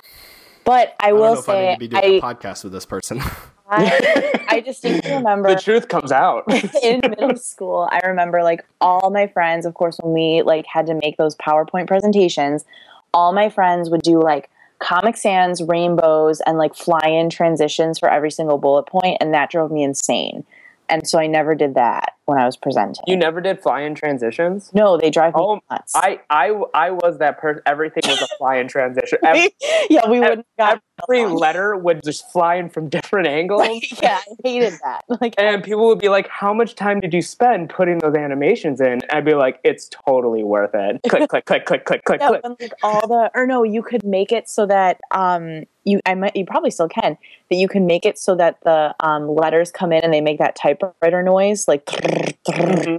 But 0.64 0.94
I 1.00 1.06
I 1.06 1.10
don't 1.10 1.20
will 1.20 1.36
say, 1.42 1.42
if 1.42 1.48
I 1.48 1.60
need 1.60 1.68
say, 1.68 1.72
to 1.74 1.78
be 1.78 1.88
doing 1.88 2.04
I, 2.04 2.28
a 2.28 2.34
podcast 2.34 2.64
with 2.64 2.72
this 2.72 2.86
person. 2.86 3.20
I, 3.68 4.44
I 4.48 4.60
distinctly 4.60 5.12
remember 5.12 5.54
The 5.54 5.60
truth 5.60 5.88
comes 5.88 6.12
out. 6.12 6.44
in 6.82 7.00
middle 7.00 7.36
school, 7.36 7.88
I 7.90 8.00
remember 8.06 8.42
like 8.42 8.64
all 8.80 9.10
my 9.10 9.26
friends, 9.26 9.66
of 9.66 9.74
course, 9.74 9.98
when 10.02 10.12
we 10.12 10.42
like 10.42 10.66
had 10.66 10.86
to 10.86 10.94
make 10.94 11.16
those 11.16 11.36
PowerPoint 11.36 11.86
presentations, 11.86 12.64
all 13.12 13.32
my 13.32 13.48
friends 13.48 13.90
would 13.90 14.02
do 14.02 14.20
like 14.20 14.50
Comic 14.78 15.16
Sans, 15.16 15.62
rainbows, 15.62 16.40
and 16.46 16.58
like 16.58 16.74
fly 16.74 17.06
in 17.08 17.30
transitions 17.30 17.98
for 17.98 18.10
every 18.10 18.30
single 18.30 18.58
bullet 18.58 18.86
point, 18.86 19.18
and 19.20 19.32
that 19.32 19.50
drove 19.50 19.70
me 19.70 19.82
insane. 19.82 20.44
And 20.88 21.06
so 21.08 21.18
I 21.18 21.26
never 21.26 21.54
did 21.54 21.74
that 21.74 22.15
when 22.26 22.38
I 22.38 22.44
was 22.46 22.56
presenting. 22.56 23.02
you 23.06 23.16
never 23.16 23.40
did 23.40 23.62
fly-in 23.62 23.94
transitions. 23.94 24.70
no, 24.74 24.96
they 24.98 25.10
drive 25.10 25.34
me 25.34 25.40
Oh, 25.42 25.60
nuts. 25.70 25.92
I 25.96 26.20
I 26.30 26.48
I 26.74 26.90
was 26.90 27.18
that 27.18 27.38
person. 27.38 27.62
Everything 27.66 28.02
was 28.06 28.20
a 28.20 28.28
fly-in 28.36 28.68
transition. 28.68 29.18
Every, 29.24 29.50
yeah, 29.90 30.08
we 30.08 30.20
wouldn't 30.20 30.46
have 30.58 30.80
every 31.04 31.24
letter 31.26 31.76
would 31.76 32.02
just 32.04 32.30
fly 32.32 32.56
in 32.56 32.68
from 32.68 32.88
different 32.96 33.28
angles. 33.28 33.84
Yeah, 34.02 34.18
I 34.18 34.34
hated 34.48 34.74
that. 34.84 35.04
Like, 35.20 35.34
And 35.38 35.62
people 35.64 35.86
would 35.86 35.98
be 35.98 36.08
like, 36.08 36.28
"How 36.28 36.52
much 36.52 36.74
time 36.74 37.00
did 37.00 37.14
you 37.14 37.22
spend 37.22 37.70
putting 37.70 37.98
those 37.98 38.14
animations 38.14 38.80
in?" 38.80 39.00
I'd 39.10 39.24
be 39.24 39.34
like, 39.34 39.60
"It's 39.64 39.88
totally 40.06 40.42
worth 40.44 40.74
it." 40.74 41.00
Click, 41.08 41.28
click, 41.28 41.44
click, 41.46 41.64
click, 41.66 41.84
click, 41.84 42.04
click, 42.04 42.20
yeah, 42.20 42.28
click. 42.28 42.42
when, 42.42 42.56
like 42.60 42.72
all 42.82 43.06
the 43.06 43.30
or 43.34 43.46
no, 43.46 43.62
you 43.62 43.82
could 43.82 44.04
make 44.04 44.32
it 44.32 44.48
so 44.48 44.66
that 44.66 45.00
um 45.12 45.64
you 45.84 46.00
I 46.04 46.14
might 46.14 46.34
you 46.36 46.44
probably 46.44 46.70
still 46.70 46.88
can 46.88 47.16
that 47.50 47.56
you 47.56 47.68
can 47.68 47.86
make 47.86 48.04
it 48.04 48.18
so 48.18 48.34
that 48.34 48.58
the 48.64 48.94
um 49.00 49.28
letters 49.28 49.70
come 49.70 49.92
in 49.92 50.02
and 50.02 50.12
they 50.12 50.20
make 50.20 50.38
that 50.38 50.56
typewriter 50.56 51.22
noise 51.22 51.68
like 51.68 51.84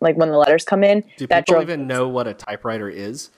like 0.00 0.16
when 0.16 0.30
the 0.30 0.36
letters 0.36 0.64
come 0.64 0.84
in. 0.84 1.04
Do 1.16 1.26
that 1.28 1.46
people 1.46 1.60
drove 1.60 1.62
even 1.70 1.86
know 1.86 2.08
what 2.08 2.26
a 2.26 2.34
typewriter 2.34 2.88
is? 2.88 3.30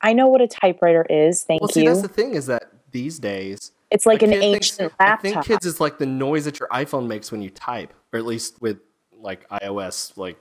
I 0.00 0.12
know 0.12 0.26
what 0.28 0.40
a 0.40 0.46
typewriter 0.48 1.06
is. 1.08 1.44
Thank 1.44 1.60
Well, 1.62 1.68
see, 1.68 1.84
you. 1.84 1.88
that's 1.90 2.02
the 2.02 2.08
thing 2.08 2.34
is 2.34 2.46
that 2.46 2.64
these 2.90 3.18
days 3.18 3.72
it's 3.90 4.06
like 4.06 4.22
an 4.22 4.30
kid 4.30 4.40
thinks- 4.40 4.78
ancient 4.80 4.92
I 4.98 5.04
laptop. 5.04 5.20
think 5.22 5.44
kids 5.44 5.66
is 5.66 5.80
like 5.80 5.98
the 5.98 6.06
noise 6.06 6.44
that 6.46 6.58
your 6.60 6.68
iPhone 6.68 7.06
makes 7.06 7.30
when 7.32 7.42
you 7.42 7.50
type, 7.50 7.92
or 8.12 8.18
at 8.18 8.26
least 8.26 8.60
with 8.60 8.78
like 9.12 9.48
iOS. 9.48 10.16
Like, 10.16 10.36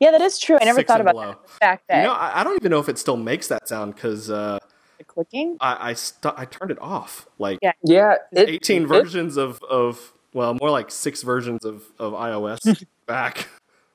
yeah, 0.00 0.10
that 0.10 0.20
is 0.20 0.38
true. 0.38 0.56
I 0.60 0.64
never 0.64 0.82
thought 0.82 1.00
about 1.00 1.14
below. 1.14 1.26
that. 1.32 1.42
The 1.42 1.48
fact 1.52 1.84
that 1.88 2.02
know, 2.04 2.12
I, 2.12 2.40
I 2.40 2.44
don't 2.44 2.54
even 2.56 2.70
know 2.70 2.78
if 2.80 2.88
it 2.88 2.98
still 2.98 3.16
makes 3.16 3.48
that 3.48 3.68
sound 3.68 3.94
because 3.94 4.30
uh, 4.30 4.58
the 4.98 5.04
clicking. 5.04 5.56
I 5.60 5.90
I, 5.90 5.92
stu- 5.94 6.32
I 6.36 6.44
turned 6.44 6.70
it 6.70 6.78
off. 6.80 7.26
Like 7.38 7.58
Yeah. 7.62 7.72
Yeah, 7.82 8.16
it, 8.32 8.48
18 8.48 8.82
it- 8.82 8.86
versions 8.86 9.36
of 9.36 9.62
of 9.64 10.12
well, 10.32 10.54
more 10.60 10.70
like 10.70 10.90
six 10.90 11.22
versions 11.22 11.64
of 11.64 11.82
of 11.98 12.12
iOS 12.12 12.84
back. 13.06 13.48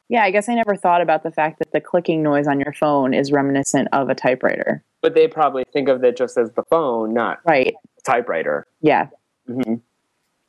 Yeah, 0.10 0.24
I 0.24 0.32
guess 0.32 0.50
I 0.50 0.56
never 0.56 0.76
thought 0.76 1.02
about 1.02 1.24
the 1.24 1.32
fact 1.32 1.60
that 1.60 1.72
the 1.72 1.80
clicking 1.80 2.24
noise 2.24 2.48
on 2.48 2.60
your 2.60 2.74
phone 2.74 3.14
is 3.14 3.32
reminiscent 3.32 3.88
of 3.94 4.10
a 4.10 4.16
typewriter. 4.16 4.84
but 5.02 5.14
they 5.16 5.28
probably 5.30 5.64
think 5.72 5.88
of 5.88 6.04
it 6.04 6.18
just 6.18 6.38
as 6.38 6.52
the 6.54 6.64
phone, 6.64 7.14
not 7.14 7.40
Right. 7.48 7.74
typewriter. 8.06 8.66
Yeah. 8.82 9.08
hmm 9.48 9.76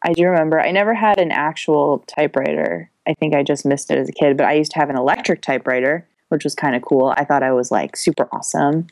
I 0.02 0.12
do 0.14 0.24
remember. 0.26 0.58
I 0.58 0.70
never 0.70 0.94
had 0.94 1.18
an 1.20 1.30
actual 1.30 1.98
typewriter. 2.06 2.90
I 3.06 3.12
think 3.14 3.34
I 3.34 3.42
just 3.42 3.66
missed 3.66 3.90
it 3.90 3.98
as 3.98 4.08
a 4.08 4.12
kid, 4.12 4.36
but 4.38 4.46
I 4.46 4.54
used 4.54 4.72
to 4.72 4.78
have 4.78 4.88
an 4.88 4.96
electric 4.96 5.42
typewriter, 5.42 6.06
which 6.30 6.42
was 6.42 6.54
kind 6.54 6.74
of 6.74 6.80
cool. 6.82 7.12
I 7.18 7.24
thought 7.24 7.42
I 7.42 7.52
was 7.52 7.70
like 7.70 7.96
super 7.98 8.26
awesome. 8.32 8.86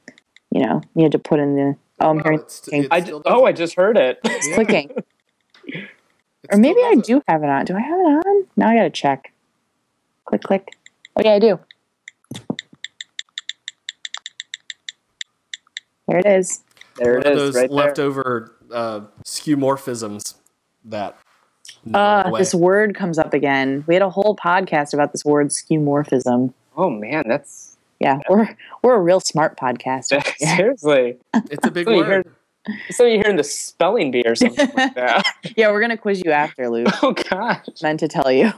You 0.50 0.62
know, 0.66 0.82
you 0.94 1.04
had 1.04 1.12
to 1.12 1.18
put 1.18 1.40
in 1.40 1.56
the 1.56 1.76
oh, 2.00 2.10
I'm 2.10 2.16
Wow, 2.18 2.22
hearing 2.24 2.38
it's- 2.40 2.60
clicking. 2.60 2.84
it 2.84 2.88
I 2.92 3.00
still 3.00 3.22
oh. 3.24 3.44
I 3.46 3.52
just 3.52 3.74
heard 3.74 3.96
it. 3.96 4.18
Yeah, 4.24 4.54
clicking. 4.54 4.90
it 5.64 5.88
Or 6.52 6.58
maybe 6.58 6.80
I 6.84 6.94
do 6.96 7.22
have 7.26 7.42
it 7.42 7.48
on. 7.48 7.64
Do 7.64 7.74
I 7.74 7.80
have 7.80 7.98
it 7.98 8.26
on? 8.26 8.46
Now 8.56 8.68
I 8.68 8.76
gotta 8.76 8.90
check. 8.90 9.32
Click 10.28 10.42
click. 10.42 10.76
Oh 11.16 11.22
yeah, 11.24 11.32
I 11.32 11.38
do. 11.38 11.58
There 16.06 16.18
it 16.18 16.26
is. 16.26 16.62
There 16.96 17.14
One 17.14 17.26
it 17.26 17.32
of 17.32 17.38
those 17.38 17.54
right 17.54 17.70
leftover 17.70 18.54
uh, 18.70 19.00
skeuomorphisms 19.24 20.34
that. 20.84 21.16
never 21.86 21.98
Uh, 21.98 22.30
this 22.36 22.54
word 22.54 22.94
comes 22.94 23.18
up 23.18 23.32
again. 23.32 23.84
We 23.86 23.94
had 23.94 24.02
a 24.02 24.10
whole 24.10 24.36
podcast 24.36 24.92
about 24.92 25.12
this 25.12 25.24
word 25.24 25.48
skeuomorphism. 25.48 26.52
Oh 26.76 26.90
man, 26.90 27.24
that's 27.26 27.78
Yeah, 27.98 28.18
we're 28.28 28.54
we're 28.82 28.96
a 28.96 29.00
real 29.00 29.20
smart 29.20 29.56
podcast. 29.58 30.12
Yeah. 30.40 30.56
seriously. 30.56 31.16
it's 31.50 31.66
a 31.66 31.70
big 31.70 31.86
So 31.86 31.92
you 31.92 32.00
word. 32.00 32.34
So 32.90 33.06
you're 33.06 33.22
hearing 33.22 33.36
the 33.36 33.44
spelling 33.44 34.10
bee 34.10 34.24
or 34.26 34.34
something 34.34 34.70
like 34.76 34.94
that? 34.94 35.24
yeah, 35.56 35.70
we're 35.70 35.80
gonna 35.80 35.96
quiz 35.96 36.22
you 36.22 36.32
after, 36.32 36.68
Luke. 36.68 36.88
Oh 37.02 37.12
gosh. 37.12 37.64
Meant 37.82 38.00
to 38.00 38.08
tell 38.08 38.30
you. 38.30 38.52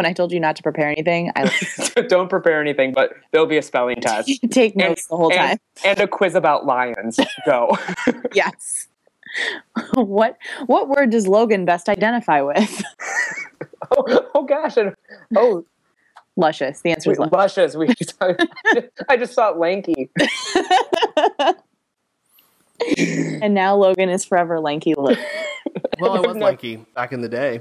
When 0.00 0.06
I 0.06 0.14
told 0.14 0.32
you 0.32 0.40
not 0.40 0.56
to 0.56 0.62
prepare 0.62 0.88
anything, 0.88 1.30
I 1.36 1.52
Don't 2.08 2.30
prepare 2.30 2.58
anything, 2.58 2.94
but 2.94 3.12
there'll 3.32 3.46
be 3.46 3.58
a 3.58 3.62
spelling 3.62 3.96
test 4.00 4.30
take 4.50 4.74
notes 4.74 5.06
the 5.08 5.16
whole 5.18 5.28
time. 5.28 5.58
and, 5.84 5.98
and 5.98 6.00
a 6.00 6.08
quiz 6.08 6.34
about 6.34 6.64
lions. 6.64 7.20
Go. 7.44 7.76
Yes. 8.32 8.88
what 9.94 10.36
what 10.66 10.88
word 10.88 11.10
does 11.10 11.26
Logan 11.28 11.64
best 11.64 11.88
identify 11.88 12.40
with? 12.40 12.82
oh, 13.90 14.28
oh 14.34 14.42
gosh. 14.44 14.76
And, 14.76 14.94
oh, 15.36 15.64
Luscious. 16.36 16.80
The 16.80 16.92
answer 16.92 17.12
is 17.12 17.18
luscious. 17.18 17.74
luscious. 17.74 17.76
We, 17.76 17.88
I 19.08 19.16
just 19.16 19.34
thought 19.34 19.58
lanky. 19.58 20.10
and 23.42 23.52
now 23.52 23.76
Logan 23.76 24.08
is 24.08 24.24
forever 24.24 24.60
lanky. 24.60 24.94
Well, 24.96 25.16
I 26.00 26.20
was 26.20 26.36
lanky 26.36 26.76
back 26.94 27.12
in 27.12 27.20
the 27.20 27.28
day. 27.28 27.60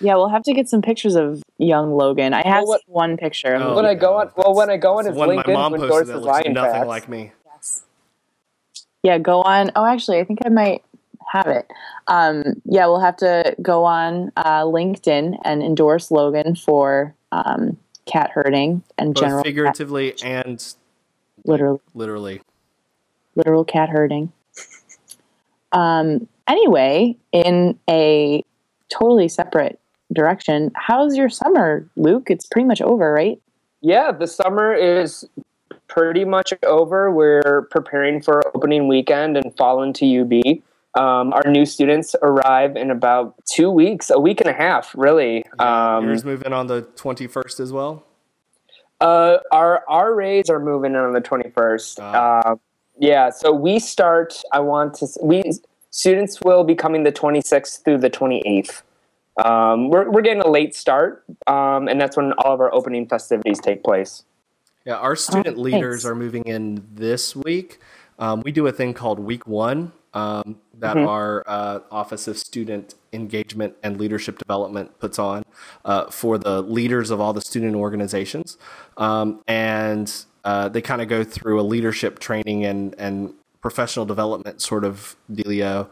Yeah, 0.00 0.14
we'll 0.14 0.28
have 0.28 0.44
to 0.44 0.52
get 0.54 0.68
some 0.68 0.80
pictures 0.82 1.16
of 1.16 1.42
young 1.58 1.92
Logan. 1.96 2.32
I 2.32 2.42
have 2.46 2.62
Well, 2.62 2.66
what- 2.66 2.82
one 2.86 3.16
picture. 3.16 3.54
Of 3.54 3.62
Oh, 3.62 3.74
when 3.76 3.84
I 3.86 3.94
go 3.94 4.14
on, 4.16 4.30
well, 4.36 4.54
when 4.54 4.70
I 4.70 4.76
go 4.76 4.92
on 4.92 5.04
that's 5.04 5.08
his 5.08 5.14
the 5.14 5.18
one 5.18 5.34
my 5.36 5.42
LinkedIn 5.42 5.52
mom 5.52 5.72
to 5.72 5.78
posted 5.78 5.90
endorse 5.90 6.06
that 6.08 6.14
looks 6.18 6.26
lion 6.44 6.52
nothing 6.52 6.72
facts. 6.72 6.86
like 6.88 7.08
me. 7.08 7.32
Yes. 7.46 7.82
Yeah, 9.02 9.18
go 9.18 9.42
on. 9.42 9.72
Oh, 9.74 9.84
actually, 9.84 10.18
I 10.20 10.24
think 10.24 10.38
I 10.44 10.48
might 10.50 10.84
have 11.32 11.46
it. 11.48 11.66
Um, 12.06 12.62
yeah, 12.64 12.86
we'll 12.86 13.00
have 13.00 13.16
to 13.18 13.56
go 13.60 13.84
on 13.84 14.30
uh, 14.36 14.62
LinkedIn 14.62 15.38
and 15.44 15.62
endorse 15.62 16.10
Logan 16.10 16.54
for 16.54 17.14
um, 17.32 17.76
cat 18.06 18.30
herding 18.30 18.82
and 18.96 19.14
Both 19.14 19.22
general 19.22 19.42
cat, 19.42 19.46
figuratively 19.46 20.14
and 20.22 20.74
literally, 21.44 21.80
literally. 21.94 22.40
literal 23.34 23.64
cat 23.64 23.88
herding. 23.88 24.32
Um, 25.70 26.26
anyway, 26.48 27.14
in 27.30 27.78
a 27.90 28.42
totally 28.90 29.28
separate 29.28 29.78
direction, 30.12 30.70
how's 30.74 31.16
your 31.16 31.28
summer, 31.28 31.88
Luke? 31.96 32.28
It's 32.30 32.46
pretty 32.46 32.66
much 32.66 32.80
over, 32.82 33.12
right? 33.12 33.40
Yeah, 33.80 34.12
the 34.12 34.26
summer 34.26 34.74
is 34.74 35.24
pretty 35.86 36.24
much 36.24 36.52
over. 36.64 37.10
We're 37.10 37.68
preparing 37.70 38.20
for 38.20 38.42
opening 38.54 38.88
weekend 38.88 39.36
and 39.36 39.56
fall 39.56 39.82
into 39.82 40.22
UB. 40.22 40.62
Um, 41.00 41.32
our 41.32 41.48
new 41.48 41.64
students 41.64 42.16
arrive 42.22 42.76
in 42.76 42.90
about 42.90 43.34
two 43.44 43.70
weeks, 43.70 44.10
a 44.10 44.18
week 44.18 44.40
and 44.40 44.50
a 44.50 44.52
half, 44.52 44.92
really. 44.96 45.44
Um, 45.58 46.06
Yours 46.08 46.24
move 46.24 46.42
in 46.42 46.52
on 46.52 46.66
the 46.66 46.82
21st 46.96 47.60
as 47.60 47.72
well? 47.72 48.04
Uh, 49.00 49.38
our 49.52 49.84
our 49.88 50.14
RAs 50.14 50.50
are 50.50 50.58
moving 50.58 50.92
in 50.92 50.98
on 50.98 51.12
the 51.12 51.20
twenty 51.20 51.50
first. 51.50 52.00
Ah. 52.00 52.40
Uh, 52.40 52.56
yeah, 52.98 53.30
so 53.30 53.52
we 53.52 53.78
start. 53.78 54.42
I 54.52 54.58
want 54.60 54.94
to. 54.94 55.06
We 55.22 55.44
students 55.90 56.40
will 56.40 56.64
be 56.64 56.74
coming 56.74 57.04
the 57.04 57.12
twenty 57.12 57.40
sixth 57.40 57.84
through 57.84 57.98
the 57.98 58.10
twenty 58.10 58.42
eighth. 58.44 58.82
Um, 59.44 59.88
we're 59.88 60.10
we're 60.10 60.22
getting 60.22 60.42
a 60.42 60.48
late 60.48 60.74
start, 60.74 61.24
um, 61.46 61.88
and 61.88 62.00
that's 62.00 62.16
when 62.16 62.32
all 62.38 62.52
of 62.52 62.60
our 62.60 62.72
opening 62.74 63.06
festivities 63.08 63.60
take 63.60 63.84
place. 63.84 64.24
Yeah, 64.84 64.96
our 64.96 65.16
student 65.16 65.58
Oh, 65.58 65.60
leaders 65.60 66.04
are 66.06 66.14
moving 66.14 66.44
in 66.44 66.86
this 66.94 67.36
week. 67.36 67.78
Um, 68.18 68.42
we 68.44 68.52
do 68.52 68.66
a 68.66 68.72
thing 68.72 68.94
called 68.94 69.20
Week 69.20 69.46
One 69.46 69.92
um, 70.14 70.58
that 70.78 70.96
our 70.96 71.44
uh, 71.46 71.80
Office 71.90 72.26
of 72.26 72.38
Student 72.38 72.94
Engagement 73.12 73.76
and 73.82 73.98
Leadership 73.98 74.38
Development 74.38 74.98
puts 74.98 75.18
on 75.18 75.44
uh, 75.84 76.06
for 76.10 76.38
the 76.38 76.62
leaders 76.62 77.10
of 77.10 77.20
all 77.20 77.32
the 77.32 77.40
student 77.40 77.76
organizations, 77.76 78.58
um, 78.96 79.42
and 79.46 80.24
uh, 80.44 80.68
they 80.68 80.80
kind 80.80 81.00
of 81.02 81.08
go 81.08 81.22
through 81.22 81.60
a 81.60 81.62
leadership 81.62 82.18
training 82.18 82.64
and 82.64 82.94
and 82.98 83.34
professional 83.60 84.06
development 84.06 84.62
sort 84.62 84.84
of 84.84 85.16
dealio. 85.30 85.88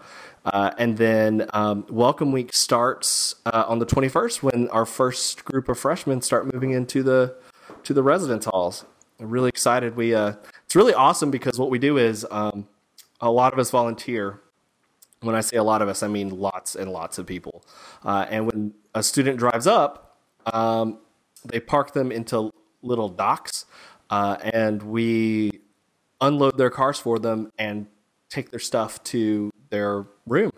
Uh, 0.47 0.71
and 0.79 0.97
then 0.97 1.45
um, 1.53 1.85
Welcome 1.91 2.31
Week 2.31 2.55
starts 2.55 3.35
uh, 3.47 3.65
on 3.67 3.81
the 3.81 3.87
21st 3.87 4.45
when 4.45 4.69
our 4.69 4.87
first 4.87 5.45
group 5.45 5.69
of 5.69 5.77
freshmen 5.77 6.23
start 6.23 6.53
moving 6.53 6.71
into 6.71 7.03
the 7.03 7.35
to 7.83 7.93
the 7.93 8.03
residence 8.03 8.45
halls. 8.45 8.85
I'm 9.19 9.29
really 9.29 9.49
excited. 9.49 9.97
We 9.97 10.15
uh, 10.15 10.35
it's 10.65 10.77
really 10.77 10.95
awesome 10.95 11.33
because 11.33 11.59
what 11.59 11.69
we 11.69 11.81
do 11.81 11.99
is 11.99 12.25
um, 12.31 12.69
a 13.21 13.31
lot 13.31 13.53
of 13.53 13.59
us 13.59 13.71
volunteer. 13.71 14.41
When 15.21 15.35
I 15.35 15.41
say 15.41 15.57
a 15.57 15.65
lot 15.65 15.83
of 15.83 15.89
us, 15.89 16.05
I 16.05 16.09
mean 16.09 16.31
lots 16.31 16.77
and 16.77 16.93
lots 16.93 17.19
of 17.19 17.27
people. 17.27 17.65
Uh, 18.05 18.27
and 18.31 18.47
when 18.47 18.75
a 18.95 19.03
student 19.03 19.39
drives 19.39 19.67
up, 19.67 20.17
um, 20.47 21.01
they 21.45 21.59
park 21.59 21.93
them 21.93 22.13
into 22.13 22.53
little 22.83 23.09
docks, 23.09 23.65
uh, 24.11 24.37
and 24.41 24.81
we 24.85 25.63
unload 26.21 26.57
their 26.57 26.71
cars 26.71 27.01
for 27.01 27.19
them 27.19 27.51
and 27.59 27.89
take 28.29 28.51
their 28.51 28.61
stuff 28.61 29.03
to 29.05 29.51
their 29.71 30.07
room. 30.27 30.51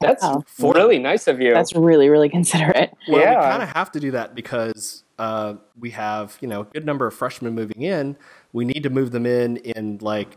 That's 0.00 0.22
Wow. 0.22 0.44
For- 0.46 0.74
really 0.74 0.98
nice 0.98 1.26
of 1.26 1.40
you. 1.40 1.52
That's 1.52 1.74
really, 1.74 2.08
really 2.08 2.28
considerate. 2.28 2.94
Well, 3.08 3.20
Yeah. 3.20 3.36
we 3.36 3.42
kind 3.50 3.62
of 3.62 3.70
have 3.70 3.90
to 3.92 4.00
do 4.00 4.12
that 4.12 4.34
because 4.34 5.02
uh, 5.18 5.54
we 5.78 5.90
have, 5.90 6.38
you 6.40 6.46
know, 6.46 6.60
a 6.60 6.64
good 6.64 6.86
number 6.86 7.06
of 7.06 7.14
freshmen 7.14 7.54
moving 7.54 7.82
in. 7.82 8.16
We 8.52 8.64
need 8.64 8.84
to 8.84 8.90
move 8.90 9.10
them 9.10 9.26
in 9.26 9.56
in 9.58 9.98
like 10.00 10.36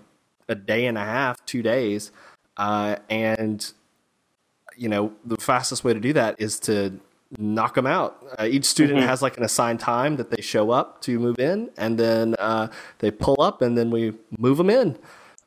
a 0.49 0.55
day 0.55 0.87
and 0.87 0.97
a 0.97 1.03
half, 1.05 1.45
two 1.45 1.61
days, 1.61 2.11
uh, 2.57 2.95
and 3.09 3.71
you 4.75 4.89
know, 4.89 5.13
the 5.23 5.37
fastest 5.37 5.83
way 5.83 5.93
to 5.93 5.99
do 5.99 6.11
that 6.13 6.35
is 6.39 6.57
to 6.61 6.99
knock 7.37 7.75
them 7.75 7.85
out. 7.85 8.17
Uh, 8.39 8.45
each 8.49 8.65
student 8.65 8.99
has 9.01 9.21
like 9.21 9.37
an 9.37 9.43
assigned 9.43 9.79
time 9.79 10.15
that 10.15 10.31
they 10.31 10.41
show 10.41 10.71
up 10.71 11.01
to 11.01 11.19
move 11.19 11.37
in, 11.39 11.69
and 11.77 11.99
then 11.99 12.33
uh, 12.39 12.67
they 12.97 13.11
pull 13.11 13.39
up, 13.39 13.61
and 13.61 13.77
then 13.77 13.91
we 13.91 14.13
move 14.39 14.57
them 14.57 14.69
in. 14.71 14.97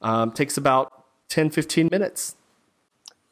Um, 0.03 0.31
takes 0.31 0.57
about 0.57 0.94
10, 1.35 1.51
15 1.51 1.89
minutes. 1.91 2.37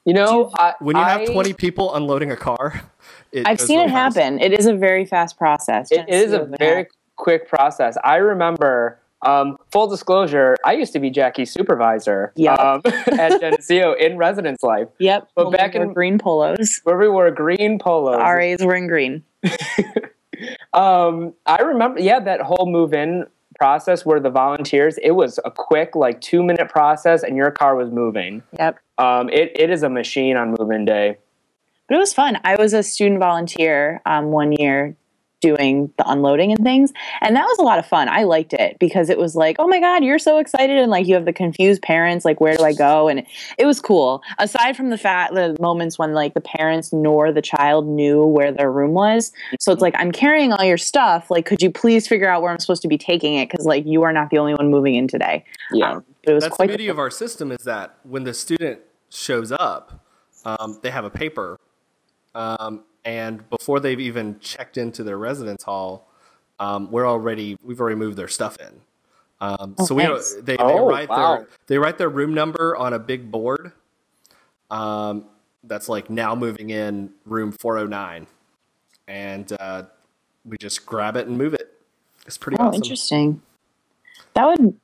you 0.04 0.12
know, 0.12 0.50
I, 0.54 0.74
When 0.80 0.96
you 0.96 1.02
have 1.02 1.20
I- 1.20 1.26
20 1.26 1.52
people 1.52 1.94
unloading 1.94 2.32
a 2.32 2.36
car, 2.36 2.82
it 3.32 3.46
I've 3.46 3.60
seen 3.60 3.78
it 3.78 3.90
fast. 3.90 4.16
happen. 4.16 4.40
It 4.40 4.52
is 4.52 4.66
a 4.66 4.74
very 4.74 5.04
fast 5.04 5.38
process. 5.38 5.92
It, 5.92 6.00
it 6.00 6.08
is 6.08 6.32
a 6.32 6.38
Geneseo, 6.38 6.56
very 6.58 6.86
quick 7.16 7.48
process. 7.48 7.96
I 8.02 8.16
remember. 8.16 8.98
Um, 9.24 9.56
full 9.70 9.86
disclosure, 9.86 10.56
I 10.64 10.72
used 10.72 10.92
to 10.94 10.98
be 10.98 11.08
Jackie's 11.08 11.52
supervisor 11.52 12.32
Yep. 12.34 12.58
um, 12.58 12.82
at 13.20 13.40
Geneseo 13.40 13.92
in 14.00 14.16
residence 14.16 14.64
life, 14.64 14.88
Yep. 14.98 15.28
But 15.36 15.44
when 15.44 15.52
we 15.52 15.56
back 15.58 15.74
wore 15.74 15.84
in- 15.84 15.92
green 15.92 16.18
polos, 16.18 16.80
where 16.82 16.98
we 16.98 17.08
wore 17.08 17.30
green 17.30 17.78
polos. 17.78 18.16
RAs 18.18 18.64
were 18.64 18.74
in 18.74 18.88
green. 18.88 19.22
Um, 20.72 21.34
I 21.46 21.60
remember, 21.62 22.00
yeah, 22.00 22.18
that 22.18 22.40
whole 22.40 22.66
move 22.68 22.92
in 22.94 23.26
process 23.62 24.04
where 24.04 24.18
the 24.18 24.28
volunteers, 24.28 24.98
it 25.04 25.12
was 25.12 25.38
a 25.44 25.50
quick, 25.52 25.94
like 25.94 26.20
two 26.20 26.42
minute 26.42 26.68
process, 26.68 27.22
and 27.22 27.36
your 27.36 27.52
car 27.52 27.76
was 27.76 27.92
moving. 27.92 28.42
Yep. 28.58 28.76
Um, 28.98 29.28
it, 29.28 29.52
it 29.54 29.70
is 29.70 29.84
a 29.84 29.88
machine 29.88 30.36
on 30.36 30.56
move 30.58 30.72
in 30.72 30.84
day. 30.84 31.16
But 31.86 31.94
it 31.94 31.98
was 31.98 32.12
fun. 32.12 32.40
I 32.42 32.56
was 32.56 32.72
a 32.72 32.82
student 32.82 33.20
volunteer 33.20 34.02
um, 34.04 34.32
one 34.32 34.50
year 34.50 34.96
doing 35.42 35.92
the 35.98 36.08
unloading 36.08 36.52
and 36.52 36.64
things. 36.64 36.92
And 37.20 37.36
that 37.36 37.44
was 37.44 37.58
a 37.58 37.62
lot 37.62 37.78
of 37.78 37.84
fun. 37.84 38.08
I 38.08 38.22
liked 38.22 38.54
it 38.54 38.78
because 38.78 39.10
it 39.10 39.18
was 39.18 39.36
like, 39.36 39.56
oh 39.58 39.66
my 39.66 39.80
God, 39.80 40.02
you're 40.02 40.18
so 40.18 40.38
excited. 40.38 40.78
And 40.78 40.90
like 40.90 41.06
you 41.06 41.14
have 41.14 41.26
the 41.26 41.32
confused 41.32 41.82
parents, 41.82 42.24
like, 42.24 42.40
where 42.40 42.56
do 42.56 42.64
I 42.64 42.72
go? 42.72 43.08
And 43.08 43.26
it 43.58 43.66
was 43.66 43.80
cool. 43.80 44.22
Aside 44.38 44.76
from 44.76 44.88
the 44.88 44.96
fact, 44.96 45.34
the 45.34 45.54
moments 45.60 45.98
when 45.98 46.14
like 46.14 46.32
the 46.32 46.40
parents 46.40 46.92
nor 46.92 47.32
the 47.32 47.42
child 47.42 47.86
knew 47.86 48.24
where 48.24 48.52
their 48.52 48.72
room 48.72 48.92
was. 48.92 49.32
So 49.60 49.72
it's 49.72 49.82
like, 49.82 49.94
I'm 49.98 50.12
carrying 50.12 50.52
all 50.52 50.64
your 50.64 50.78
stuff. 50.78 51.30
Like, 51.30 51.44
could 51.44 51.60
you 51.60 51.70
please 51.70 52.08
figure 52.08 52.28
out 52.28 52.40
where 52.40 52.50
I'm 52.50 52.58
supposed 52.58 52.82
to 52.82 52.88
be 52.88 52.98
taking 52.98 53.34
it? 53.34 53.50
Because 53.50 53.66
like 53.66 53.84
you 53.84 54.02
are 54.04 54.12
not 54.12 54.30
the 54.30 54.38
only 54.38 54.54
one 54.54 54.70
moving 54.70 54.94
in 54.94 55.08
today. 55.08 55.44
Yeah. 55.72 55.92
Um, 55.92 56.04
but 56.24 56.30
it 56.30 56.34
was 56.34 56.44
That's 56.44 56.52
the 56.52 56.56
quite 56.56 56.68
beauty 56.68 56.88
of 56.88 56.98
our 57.00 57.10
system 57.10 57.50
is 57.50 57.64
that 57.64 57.98
when 58.04 58.22
the 58.22 58.32
student 58.32 58.80
shows 59.10 59.50
up, 59.50 60.06
um, 60.44 60.78
they 60.82 60.90
have 60.90 61.04
a 61.04 61.10
paper, 61.10 61.58
um, 62.34 62.84
and 63.04 63.48
before 63.50 63.80
they've 63.80 64.00
even 64.00 64.38
checked 64.40 64.76
into 64.76 65.02
their 65.02 65.18
residence 65.18 65.62
hall, 65.64 66.08
um, 66.60 66.90
we're 66.90 67.06
already 67.06 67.56
we've 67.62 67.80
already 67.80 67.96
moved 67.96 68.16
their 68.16 68.28
stuff 68.28 68.56
in. 68.60 68.80
Um, 69.40 69.74
so 69.84 69.94
we 69.94 70.04
nice. 70.04 70.34
they, 70.34 70.56
they 70.56 70.62
Oh, 70.62 70.86
write 70.88 71.08
wow. 71.08 71.36
their 71.36 71.48
they 71.66 71.78
write 71.78 71.98
their 71.98 72.08
room 72.08 72.32
number 72.34 72.76
on 72.76 72.92
a 72.92 72.98
big 72.98 73.30
board. 73.30 73.72
Um, 74.70 75.26
that's 75.64 75.88
like 75.88 76.08
now 76.10 76.34
moving 76.34 76.70
in 76.70 77.10
room 77.26 77.52
409, 77.52 78.26
and 79.08 79.52
uh, 79.60 79.84
we 80.44 80.56
just 80.58 80.86
grab 80.86 81.16
it 81.16 81.26
and 81.26 81.36
move 81.36 81.54
it. 81.54 81.80
It's 82.26 82.38
pretty 82.38 82.56
Oh, 82.58 82.66
awesome. 82.68 82.82
interesting. 82.82 83.42
That 84.34 84.46
would 84.46 84.78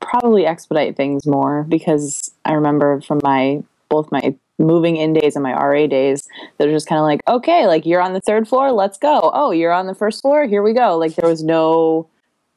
probably 0.00 0.46
expedite 0.46 0.96
things 0.96 1.26
more 1.26 1.64
because 1.64 2.32
I 2.44 2.52
remember 2.54 3.00
from 3.00 3.20
my 3.22 3.62
both 3.88 4.10
my 4.10 4.34
moving 4.58 4.96
in 4.96 5.12
days 5.12 5.36
and 5.36 5.42
my 5.42 5.52
RA 5.52 5.86
days, 5.86 6.28
they're 6.58 6.70
just 6.70 6.88
kind 6.88 6.98
of 6.98 7.04
like, 7.04 7.20
okay, 7.28 7.66
like 7.66 7.84
you're 7.86 8.00
on 8.00 8.12
the 8.14 8.20
third 8.20 8.48
floor, 8.48 8.72
let's 8.72 8.98
go. 8.98 9.30
Oh, 9.34 9.50
you're 9.50 9.72
on 9.72 9.86
the 9.86 9.94
first 9.94 10.22
floor, 10.22 10.46
here 10.46 10.62
we 10.62 10.72
go. 10.72 10.96
Like 10.96 11.14
there 11.14 11.28
was 11.28 11.42
no 11.42 12.08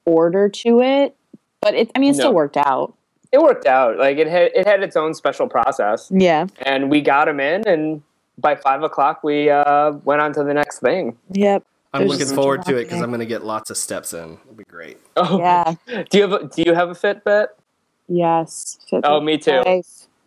order 0.06 0.50
to 0.50 0.82
it, 0.82 1.16
but 1.62 1.74
it. 1.76 1.92
I 1.96 2.00
mean, 2.00 2.12
it 2.12 2.16
still 2.16 2.34
worked 2.34 2.58
out. 2.58 2.94
It 3.32 3.40
worked 3.42 3.66
out. 3.68 3.98
Like 3.98 4.18
it 4.18 4.28
had, 4.28 4.52
it 4.56 4.66
had 4.66 4.82
its 4.82 4.96
own 4.96 5.14
special 5.14 5.48
process, 5.48 6.10
Yeah. 6.14 6.48
and 6.62 6.90
we 6.90 7.02
got 7.02 7.26
them 7.26 7.40
in, 7.40 7.68
and 7.68 8.02
by 8.38 8.56
five 8.56 8.82
o'clock 8.84 9.24
we 9.24 9.50
uh, 9.50 9.92
went 10.06 10.22
on 10.22 10.34
to 10.34 10.44
the 10.44 10.54
next 10.54 10.80
thing. 10.80 11.18
Yep. 11.32 11.64
I'm 11.94 12.08
There's 12.08 12.20
looking 12.20 12.36
forward 12.36 12.64
to 12.66 12.78
it 12.78 12.84
because 12.86 13.02
I'm 13.02 13.10
going 13.10 13.20
to 13.20 13.26
get 13.26 13.44
lots 13.44 13.72
of 13.72 13.78
steps 13.78 14.14
in. 14.14 14.38
It'll 14.44 14.54
be 14.56 14.64
great. 14.64 15.00
Oh, 15.18 15.40
Yeah. 15.40 15.74
Do 16.10 16.18
you 16.18 16.22
have 16.22 16.32
a, 16.32 16.48
Do 16.48 16.62
you 16.64 16.74
have 16.76 16.90
a 16.90 16.94
Fitbit? 16.94 17.48
Yes. 18.08 18.78
Fitbit 18.92 19.02
Oh, 19.06 19.20
me 19.20 19.40
too. 19.40 19.64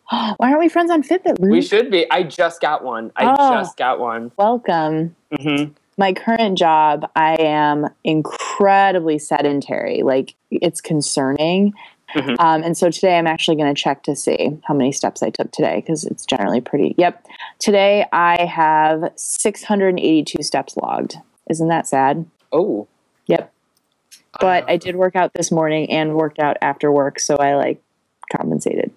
Why 0.11 0.35
aren't 0.41 0.61
we 0.61 0.69
friends 0.69 0.91
on 0.91 1.03
Fitbit, 1.03 1.39
Luke? 1.39 1.51
We 1.53 1.63
should 1.63 1.91
be. 1.91 2.11
I 2.11 2.23
just 2.23 2.61
got 2.61 2.85
one. 2.85 3.13
I 3.17 3.25
Oh. 3.39 3.51
just 3.61 3.77
got 3.77 3.99
one. 4.01 4.33
Welcome. 4.37 5.17
hmm 5.41 5.65
my 5.99 6.15
current 6.15 6.57
job, 6.57 7.09
I 7.15 7.35
am 7.39 7.87
incredibly 8.03 9.19
sedentary. 9.19 10.03
Like 10.03 10.35
it's 10.51 10.81
concerning. 10.81 11.75
Mhm. 12.15 12.37
Um, 12.41 12.63
and 12.63 12.77
so 12.77 12.91
today 12.91 13.19
I'm 13.19 13.27
actually 13.27 13.57
going 13.57 13.73
to 13.73 13.81
check 13.81 14.03
to 14.05 14.17
see 14.17 14.59
how 14.65 14.73
many 14.75 14.91
steps 14.91 15.23
I 15.23 15.29
took 15.31 15.51
today 15.53 15.77
because 15.85 16.05
it's 16.05 16.25
generally 16.25 16.63
pretty. 16.63 16.95
Yep. 16.97 17.27
Today 17.59 18.07
I 18.11 18.43
have 18.47 19.13
682 19.17 20.43
steps 20.43 20.77
logged. 20.79 21.17
Isn't 21.51 21.69
that 21.69 21.87
sad? 21.87 22.25
Oh, 22.51 22.89
Yep. 23.27 23.53
But 24.41 24.69
I 24.69 24.79
did 24.79 24.97
work 24.97 25.15
out 25.15 25.35
this 25.35 25.53
morning 25.53 25.91
and 25.91 26.15
worked 26.15 26.39
out 26.39 26.57
after 26.63 26.91
work. 26.91 27.21
So 27.21 27.37
I 27.37 27.55
like 27.55 27.83
compensated. 28.35 28.91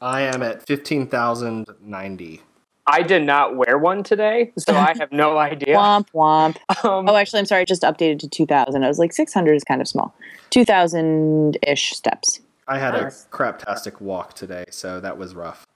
I 0.00 0.22
am 0.22 0.42
at 0.42 0.66
15,090. 0.66 2.42
I 2.86 3.02
did 3.02 3.22
not 3.22 3.56
wear 3.56 3.78
one 3.78 4.02
today, 4.02 4.52
so 4.58 4.74
I 4.74 4.94
have 4.98 5.12
no 5.12 5.38
idea. 5.50 5.76
Womp 5.76 6.06
womp. 6.14 6.56
Um, 6.84 7.08
Oh, 7.08 7.16
actually, 7.16 7.40
I'm 7.40 7.46
sorry. 7.46 7.62
I 7.62 7.64
just 7.64 7.82
updated 7.82 8.18
to 8.20 8.28
2,000. 8.28 8.82
I 8.82 8.88
was 8.88 8.98
like, 8.98 9.12
600 9.12 9.54
is 9.54 9.62
kind 9.64 9.80
of 9.80 9.86
small. 9.88 10.14
2,000 10.50 11.58
ish 11.66 11.92
steps. 11.92 12.40
I 12.66 12.78
had 12.78 12.94
a 12.94 13.02
Nice. 13.02 13.26
craptastic 13.30 14.00
walk 14.00 14.34
today, 14.34 14.64
so 14.70 15.00
that 15.00 15.18
was 15.18 15.34
rough. 15.34 15.66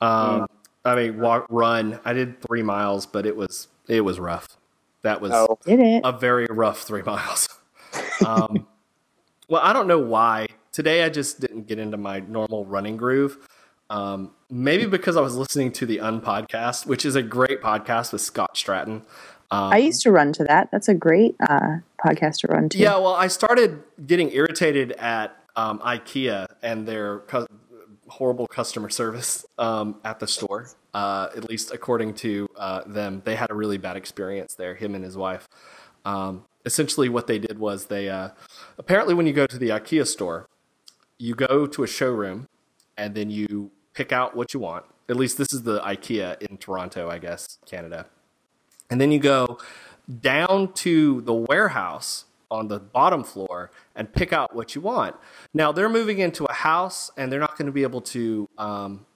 Um, 0.00 0.46
I 0.84 0.94
mean, 0.94 1.18
walk, 1.20 1.46
run. 1.50 1.98
I 2.04 2.12
did 2.12 2.40
three 2.42 2.62
miles, 2.62 3.06
but 3.06 3.26
it 3.26 3.36
was 3.36 3.68
it 3.88 4.02
was 4.02 4.18
rough. 4.20 4.56
That 5.02 5.20
was 5.20 5.32
oh, 5.32 5.58
Did 5.64 5.80
it? 5.80 6.02
a 6.04 6.12
very 6.12 6.46
rough 6.50 6.82
three 6.82 7.02
miles. 7.06 7.48
Um, 8.24 8.66
well, 9.48 9.60
I 9.62 9.72
don't 9.72 9.86
know 9.88 9.98
why. 9.98 10.46
Today 10.72 11.04
I 11.04 11.08
just 11.08 11.40
didn't 11.40 11.66
get 11.66 11.78
into 11.78 11.96
my 11.96 12.20
normal 12.20 12.64
running 12.66 12.96
groove. 12.96 13.38
Um, 13.92 14.30
maybe 14.48 14.86
because 14.86 15.18
I 15.18 15.20
was 15.20 15.36
listening 15.36 15.70
to 15.72 15.84
the 15.84 15.98
Unpodcast, 15.98 16.86
which 16.86 17.04
is 17.04 17.14
a 17.14 17.22
great 17.22 17.60
podcast 17.60 18.10
with 18.10 18.22
Scott 18.22 18.54
Stratten. 18.54 19.02
Um, 19.50 19.70
I 19.70 19.76
used 19.76 20.00
to 20.02 20.10
run 20.10 20.32
to 20.32 20.44
that. 20.44 20.70
That's 20.72 20.88
a 20.88 20.94
great 20.94 21.36
uh, 21.46 21.76
podcast 22.02 22.38
to 22.38 22.46
run 22.46 22.70
to. 22.70 22.78
Yeah, 22.78 22.96
well, 22.96 23.12
I 23.12 23.26
started 23.26 23.82
getting 24.06 24.32
irritated 24.32 24.92
at 24.92 25.36
um, 25.56 25.78
IKEA 25.80 26.46
and 26.62 26.88
their 26.88 27.18
cu- 27.20 27.46
horrible 28.08 28.46
customer 28.46 28.88
service 28.88 29.44
um, 29.58 29.96
at 30.04 30.20
the 30.20 30.26
store. 30.26 30.70
Uh, 30.94 31.28
at 31.36 31.50
least 31.50 31.70
according 31.70 32.14
to 32.14 32.48
uh, 32.56 32.84
them, 32.86 33.20
they 33.26 33.36
had 33.36 33.50
a 33.50 33.54
really 33.54 33.76
bad 33.76 33.98
experience 33.98 34.54
there. 34.54 34.74
Him 34.74 34.94
and 34.94 35.04
his 35.04 35.18
wife. 35.18 35.46
Um, 36.06 36.46
essentially, 36.64 37.10
what 37.10 37.26
they 37.26 37.38
did 37.38 37.58
was 37.58 37.86
they 37.86 38.08
uh, 38.08 38.30
apparently 38.78 39.12
when 39.12 39.26
you 39.26 39.34
go 39.34 39.46
to 39.46 39.58
the 39.58 39.68
IKEA 39.68 40.06
store, 40.06 40.46
you 41.18 41.34
go 41.34 41.66
to 41.66 41.82
a 41.82 41.86
showroom 41.86 42.48
and 42.96 43.14
then 43.14 43.30
you 43.30 43.70
pick 43.94 44.12
out 44.12 44.36
what 44.36 44.54
you 44.54 44.60
want. 44.60 44.84
At 45.08 45.16
least 45.16 45.38
this 45.38 45.52
is 45.52 45.62
the 45.62 45.80
IKEA 45.80 46.40
in 46.42 46.56
Toronto, 46.56 47.10
I 47.10 47.18
guess, 47.18 47.58
Canada. 47.66 48.06
And 48.90 49.00
then 49.00 49.12
you 49.12 49.18
go 49.18 49.58
down 50.20 50.72
to 50.74 51.20
the 51.22 51.34
warehouse 51.34 52.24
on 52.50 52.68
the 52.68 52.78
bottom 52.78 53.24
floor 53.24 53.70
and 53.96 54.12
pick 54.12 54.32
out 54.32 54.54
what 54.54 54.74
you 54.74 54.80
want. 54.80 55.16
Now 55.54 55.72
they're 55.72 55.88
moving 55.88 56.18
into 56.18 56.44
a 56.44 56.52
house 56.52 57.10
and 57.16 57.32
they're 57.32 57.40
not 57.40 57.56
going 57.56 57.66
to 57.66 57.72
be 57.72 57.82
able 57.82 58.02
to. 58.02 58.48
Um, 58.58 59.06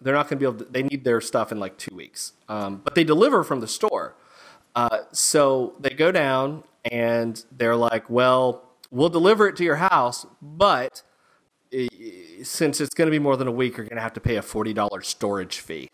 they're 0.00 0.14
not 0.14 0.28
going 0.28 0.38
to 0.38 0.40
be 0.40 0.46
able. 0.46 0.64
To, 0.64 0.70
they 0.70 0.82
need 0.82 1.04
their 1.04 1.20
stuff 1.20 1.50
in 1.50 1.58
like 1.58 1.78
two 1.78 1.94
weeks, 1.94 2.32
um, 2.48 2.80
but 2.84 2.94
they 2.94 3.04
deliver 3.04 3.42
from 3.42 3.60
the 3.60 3.68
store. 3.68 4.14
Uh, 4.74 4.98
so 5.12 5.74
they 5.80 5.90
go 5.90 6.12
down 6.12 6.62
and 6.84 7.44
they're 7.50 7.76
like, 7.76 8.08
"Well, 8.10 8.62
we'll 8.90 9.08
deliver 9.08 9.48
it 9.48 9.56
to 9.56 9.64
your 9.64 9.76
house, 9.76 10.26
but 10.42 11.02
since 12.44 12.80
it's 12.80 12.94
going 12.94 13.06
to 13.06 13.10
be 13.10 13.18
more 13.18 13.36
than 13.36 13.48
a 13.48 13.52
week, 13.52 13.76
you're 13.76 13.86
going 13.86 13.96
to 13.96 14.02
have 14.02 14.12
to 14.14 14.20
pay 14.20 14.36
a 14.36 14.42
forty 14.42 14.72
dollars 14.72 15.08
storage 15.08 15.58
fee." 15.58 15.90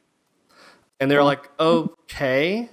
And 0.98 1.10
they're 1.10 1.24
like, 1.24 1.50
"Okay, 1.58 2.68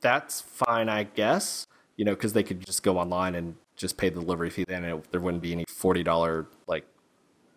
that's 0.00 0.40
fine, 0.40 0.88
I 0.88 1.04
guess." 1.04 1.66
You 1.96 2.04
know, 2.04 2.14
because 2.14 2.32
they 2.32 2.42
could 2.42 2.64
just 2.64 2.82
go 2.82 2.98
online 2.98 3.34
and 3.34 3.56
just 3.76 3.96
pay 3.96 4.08
the 4.08 4.20
delivery 4.20 4.50
fee. 4.50 4.64
Then 4.66 4.84
it, 4.84 5.12
there 5.12 5.20
wouldn't 5.20 5.42
be 5.42 5.52
any 5.52 5.64
forty 5.68 6.02
dollar 6.02 6.46
like 6.66 6.84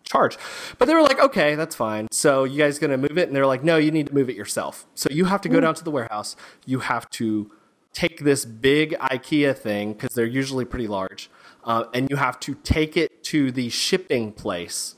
charge. 0.04 0.38
But 0.78 0.86
they 0.86 0.93
were 0.93 1.02
like, 1.02 1.19
okay, 1.19 1.56
that's 1.56 1.76
fine. 1.76 2.08
So 2.12 2.43
you 2.43 2.58
guys 2.58 2.80
gonna 2.80 2.97
move 2.97 3.17
it? 3.17 3.28
And 3.28 3.36
they're 3.36 3.47
like, 3.47 3.63
no, 3.63 3.78
you 3.78 3.91
need 3.91 4.08
to 4.08 4.13
move 4.13 4.30
it 4.30 4.36
yourself. 4.36 4.86
So 4.95 5.08
you 5.12 5.26
have 5.26 5.41
to 5.41 5.49
go 5.49 5.60
down 5.60 5.76
to 5.76 5.84
the 5.84 5.91
warehouse. 5.91 6.36
You 6.65 6.80
have 6.80 7.10
to 7.12 7.52
take 7.93 8.23
this 8.23 8.43
big 8.45 8.93
IKEA 8.99 9.56
thing 9.56 9.93
because 9.93 10.15
they're 10.15 10.26
usually 10.26 10.65
pretty 10.65 10.88
large, 10.88 11.30
uh, 11.63 11.86
and 11.93 12.10
you 12.10 12.15
have 12.15 12.39
to 12.41 12.56
take 12.56 12.97
it 12.97 13.23
to 13.26 13.52
the 13.52 13.69
shipping 13.69 14.32
place 14.32 14.95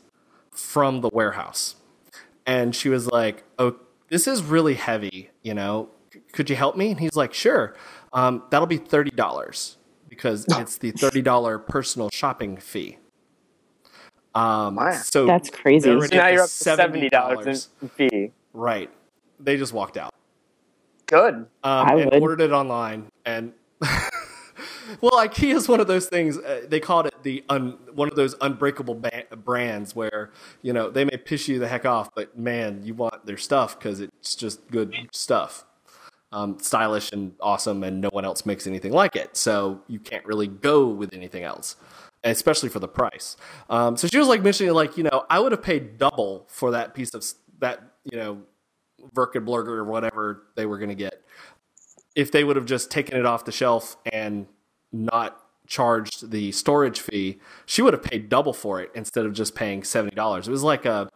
from 0.56 1.02
the 1.02 1.10
warehouse. 1.12 1.76
And 2.46 2.76
she 2.76 2.90
was 2.90 3.08
like, 3.08 3.44
oh, 3.60 3.76
this 4.10 4.28
is 4.28 4.44
really 4.44 4.76
heavy. 4.76 5.30
You 5.42 5.54
know, 5.54 5.90
could 6.32 6.50
you 6.50 6.56
help 6.56 6.76
me? 6.78 6.92
And 6.92 7.00
he's 7.00 7.16
like, 7.16 7.34
sure. 7.34 7.76
Um, 8.14 8.44
that'll 8.50 8.68
be 8.68 8.78
thirty 8.78 9.12
dollars 9.12 9.78
because 10.10 10.46
it's 10.50 10.78
the 10.78 10.92
thirty 10.92 11.22
dollar 11.22 11.58
personal 11.60 12.10
shopping 12.12 12.58
fee. 12.58 12.98
Um, 14.34 14.76
Wow. 14.76 14.92
so 14.92 15.26
That's 15.26 15.50
crazy. 15.50 15.86
they're 15.90 15.94
So 15.96 16.00
already 16.00 16.18
now 16.18 16.28
you're 16.28 16.42
up 16.44 16.50
to 16.50 16.54
seventy 16.54 17.10
dollars 17.10 17.70
in 17.82 17.90
fee. 17.90 18.32
Right. 18.54 18.90
They 19.40 19.58
just 19.58 19.74
walked 19.74 19.98
out. 19.98 20.14
Good. 21.08 21.34
Um, 21.36 21.48
I 21.64 21.94
and 21.96 22.12
would. 22.12 22.22
ordered 22.22 22.42
it 22.42 22.52
online. 22.52 23.08
And 23.26 23.54
well, 25.02 25.14
IKEA 25.14 25.56
is 25.56 25.68
one 25.68 25.80
of 25.80 25.88
those 25.88 26.08
things. 26.08 26.38
Uh, 26.38 26.66
they 26.68 26.80
called 26.80 27.08
it 27.08 27.14
the 27.24 27.44
un, 27.50 27.78
one 27.94 28.08
of 28.08 28.16
those 28.16 28.36
unbreakable 28.42 28.96
ba- 28.96 29.26
brands 29.36 29.96
where 29.96 30.32
you 30.62 30.74
know 30.74 30.90
they 30.90 31.06
may 31.06 31.18
piss 31.18 31.48
you 31.48 31.60
the 31.60 31.68
heck 31.68 31.86
off, 31.86 32.14
but 32.16 32.38
man, 32.38 32.82
you 32.84 32.94
want 32.94 33.26
their 33.26 33.38
stuff 33.38 33.78
because 33.78 34.00
it's 34.00 34.36
just 34.36 34.70
good 34.70 34.96
stuff. 35.12 35.66
Um, 36.32 36.60
stylish 36.60 37.12
and 37.12 37.34
awesome, 37.42 37.84
and 37.84 38.02
no 38.02 38.10
one 38.10 38.26
else 38.26 38.46
makes 38.46 38.68
anything 38.68 38.92
like 38.92 39.16
it. 39.16 39.38
So 39.38 39.82
you 39.88 40.00
can't 40.00 40.26
really 40.26 40.48
go 40.48 40.88
with 40.88 41.14
anything 41.14 41.44
else, 41.44 41.78
especially 42.24 42.70
for 42.70 42.80
the 42.80 42.88
price. 42.88 43.38
Um, 43.70 43.96
so 43.96 44.08
she 44.08 44.18
was 44.18 44.28
like 44.28 44.42
mentioning, 44.42 44.74
like 44.74 44.98
you 44.98 45.04
know, 45.04 45.26
I 45.30 45.40
would 45.40 45.52
have 45.52 45.64
paid 45.64 45.98
double 45.98 46.46
for 46.50 46.72
that 46.72 46.94
piece 46.94 47.14
of 47.14 47.26
that 47.60 47.82
you 48.04 48.18
know 48.18 48.42
Birkenblurger 49.14 49.68
or 49.68 49.84
whatever 49.84 50.44
they 50.56 50.66
were 50.66 50.78
going 50.78 50.90
to 50.90 50.96
get 50.96 51.22
if 52.16 52.32
they 52.32 52.44
would 52.44 52.56
have 52.56 52.66
just 52.66 52.90
taken 52.90 53.18
it 53.18 53.26
off 53.26 53.46
the 53.46 53.52
shelf 53.52 53.98
and 54.12 54.48
not 54.96 55.42
charged 55.68 56.32
the 56.32 56.52
storage 56.52 57.00
fee, 57.00 57.40
she 57.66 57.82
would 57.82 57.94
have 57.94 58.04
paid 58.04 58.30
double 58.30 58.54
for 58.54 58.82
it 58.82 58.92
instead 58.94 59.26
of 59.26 59.34
just 59.34 59.56
paying 59.56 59.84
seventy 59.84 60.16
dollars. 60.16 60.48
It 60.48 60.52
was 60.52 60.64
like 60.64 60.86
a 60.86 61.10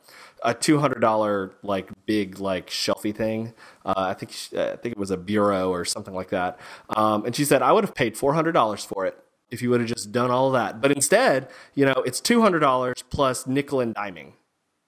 a 0.44 0.54
two 0.54 0.80
hundred 0.80 1.00
dollar 1.00 1.52
like 1.64 1.90
big 2.06 2.40
like 2.40 2.70
shelfie 2.70 3.16
thing. 3.16 3.54
Uh, 3.86 3.94
I 3.98 4.14
think 4.14 4.32
she, 4.32 4.58
I 4.58 4.76
think 4.76 4.94
it 4.94 4.98
was 4.98 5.12
a 5.12 5.18
bureau 5.18 5.70
or 5.70 5.86
something 5.86 6.14
like 6.14 6.30
that. 6.30 6.60
Um, 6.90 7.26
and 7.26 7.36
she 7.36 7.46
said 7.46 7.62
I 7.62 7.72
would 7.72 7.84
have 7.84 7.96
paid 7.96 8.18
four 8.18 8.34
hundred 8.34 8.54
dollars 8.54 8.84
for 8.86 9.06
it 9.06 9.18
if 9.50 9.62
you 9.62 9.70
would 9.70 9.82
have 9.82 9.90
just 9.90 10.12
done 10.12 10.32
all 10.32 10.52
that. 10.52 10.82
But 10.82 10.92
instead, 10.92 11.50
you 11.74 11.86
know, 11.86 12.04
it's 12.06 12.20
two 12.20 12.42
hundred 12.42 12.60
dollars 12.60 13.04
plus 13.10 13.48
nickel 13.48 13.80
and 13.80 13.96
diming, 13.96 14.34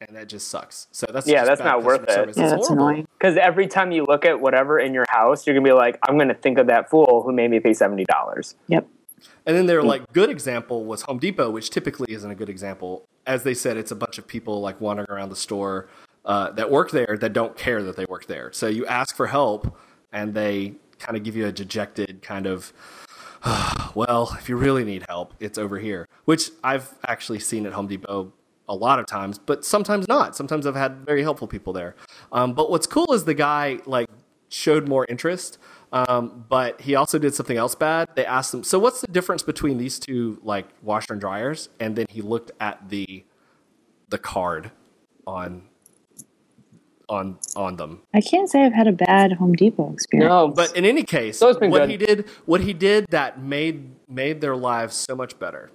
and 0.08 0.16
that 0.16 0.28
just 0.28 0.48
sucks. 0.48 0.88
So 0.92 1.06
that's 1.12 1.28
Yeah, 1.28 1.40
just 1.40 1.48
that's 1.48 1.62
bad 1.62 1.68
not 1.68 1.84
worth 1.84 2.06
customer 2.06 2.30
it. 2.30 2.36
service. 2.36 2.38
yeah, 2.38 2.44
It's 2.44 2.52
that's 2.54 2.68
horrible. 2.68 2.88
annoying. 2.88 3.08
Because 3.18 3.38
every 3.38 3.68
time 3.68 3.92
you 3.92 4.04
look 4.06 4.26
at 4.26 4.40
whatever 4.42 4.80
in 4.80 4.94
your 4.94 5.06
house, 5.10 5.46
you're 5.46 5.54
gonna 5.56 5.64
be 5.66 5.74
like, 5.74 5.98
I'm 6.08 6.18
gonna 6.18 6.34
think 6.34 6.58
of 6.58 6.68
that 6.68 6.90
fool 6.90 7.24
who 7.26 7.32
made 7.32 7.52
me 7.52 7.60
pay 7.60 7.74
seventy 7.74 8.06
dollars. 8.06 8.56
Yep. 8.68 8.88
And 9.46 9.56
then 9.56 9.66
their 9.68 9.84
like 9.84 10.12
good 10.14 10.30
example 10.30 10.84
was 10.86 11.04
Home 11.04 11.20
Depot, 11.20 11.50
which 11.52 11.70
typically 11.70 12.12
isn't 12.14 12.30
a 12.30 12.36
good 12.36 12.50
example. 12.50 13.06
As 13.28 13.44
they 13.44 13.54
said, 13.54 13.78
it's 13.78 13.92
a 13.92 13.96
bunch 13.96 14.18
of 14.18 14.28
people 14.28 14.62
like 14.62 14.82
wandering 14.82 15.10
around 15.10 15.30
the 15.30 15.36
store 15.36 15.88
uh, 16.26 16.52
that 16.52 16.72
work 16.72 16.92
there 16.92 17.18
that 17.20 17.34
don't 17.34 17.56
care 17.56 17.84
that 17.84 17.96
they 17.96 18.06
work 18.06 18.26
there. 18.26 18.52
So 18.52 18.68
you 18.68 18.86
ask 18.88 19.16
for 19.16 19.28
help, 19.28 19.78
and 20.12 20.34
they 20.34 20.74
kind 21.00 21.16
of 21.18 21.24
give 21.24 21.36
you 21.36 21.46
a 21.48 21.52
dejected 21.52 22.22
kind 22.24 22.46
of, 22.48 22.74
well, 23.96 24.36
if 24.40 24.50
you 24.50 24.56
really 24.56 24.84
need 24.84 25.04
help, 25.08 25.34
it's 25.40 25.58
over 25.58 25.78
here. 25.80 26.08
Which 26.26 26.50
I've 26.64 26.94
actually 27.08 27.40
seen 27.40 27.66
at 27.66 27.74
Home 27.74 27.88
Depot 27.88 28.32
a 28.70 28.76
lot 28.76 29.00
of 29.00 29.06
times, 29.06 29.38
but 29.38 29.66
sometimes 29.66 30.08
not. 30.08 30.36
Sometimes 30.36 30.66
I've 30.66 30.76
had 30.76 31.06
very 31.06 31.24
helpful 31.24 31.48
people 31.48 31.74
there. 31.74 31.96
Um, 32.32 32.54
but 32.54 32.70
what's 32.72 32.88
cool 32.88 33.12
is 33.14 33.26
the 33.26 33.34
guy 33.34 33.80
like 33.86 34.08
showed 34.50 34.88
more 34.88 35.06
interest, 35.10 35.58
um, 35.92 36.46
but 36.48 36.82
he 36.82 36.96
also 36.96 37.18
did 37.20 37.34
something 37.34 37.58
else 37.58 37.76
bad. 37.76 38.08
They 38.16 38.26
asked 38.26 38.54
him, 38.54 38.64
"So 38.64 38.80
what's 38.80 39.02
the 39.02 39.08
difference 39.08 39.44
between 39.44 39.78
these 39.78 40.00
two 40.00 40.40
like 40.44 40.68
washer 40.82 41.14
and 41.14 41.20
dryers?" 41.22 41.70
And 41.80 41.96
then 41.96 42.06
he 42.10 42.22
looked 42.22 42.52
at 42.60 42.90
the 42.90 43.26
the 44.10 44.18
card 44.18 44.72
on 45.28 45.64
on 47.10 47.38
on 47.58 47.76
them. 47.76 48.02
I 48.14 48.22
can't 48.22 48.50
say 48.50 48.64
I've 48.66 48.74
had 48.74 48.88
a 48.88 48.92
bad 48.94 49.34
Home 49.34 49.54
Depot 49.54 49.92
experience. 49.92 50.30
No, 50.30 50.48
But 50.48 50.76
in 50.78 50.86
any 50.86 51.04
case, 51.04 51.38
So 51.40 51.50
it's 51.50 51.60
what 51.60 51.72
good. 51.82 51.90
he 51.90 51.98
did, 51.98 52.30
what 52.46 52.62
he 52.62 52.72
did 52.74 53.06
that 53.10 53.42
made 53.42 53.92
made 54.08 54.40
their 54.40 54.56
lives 54.56 54.96
so 54.96 55.16
much 55.16 55.38
better, 55.40 55.72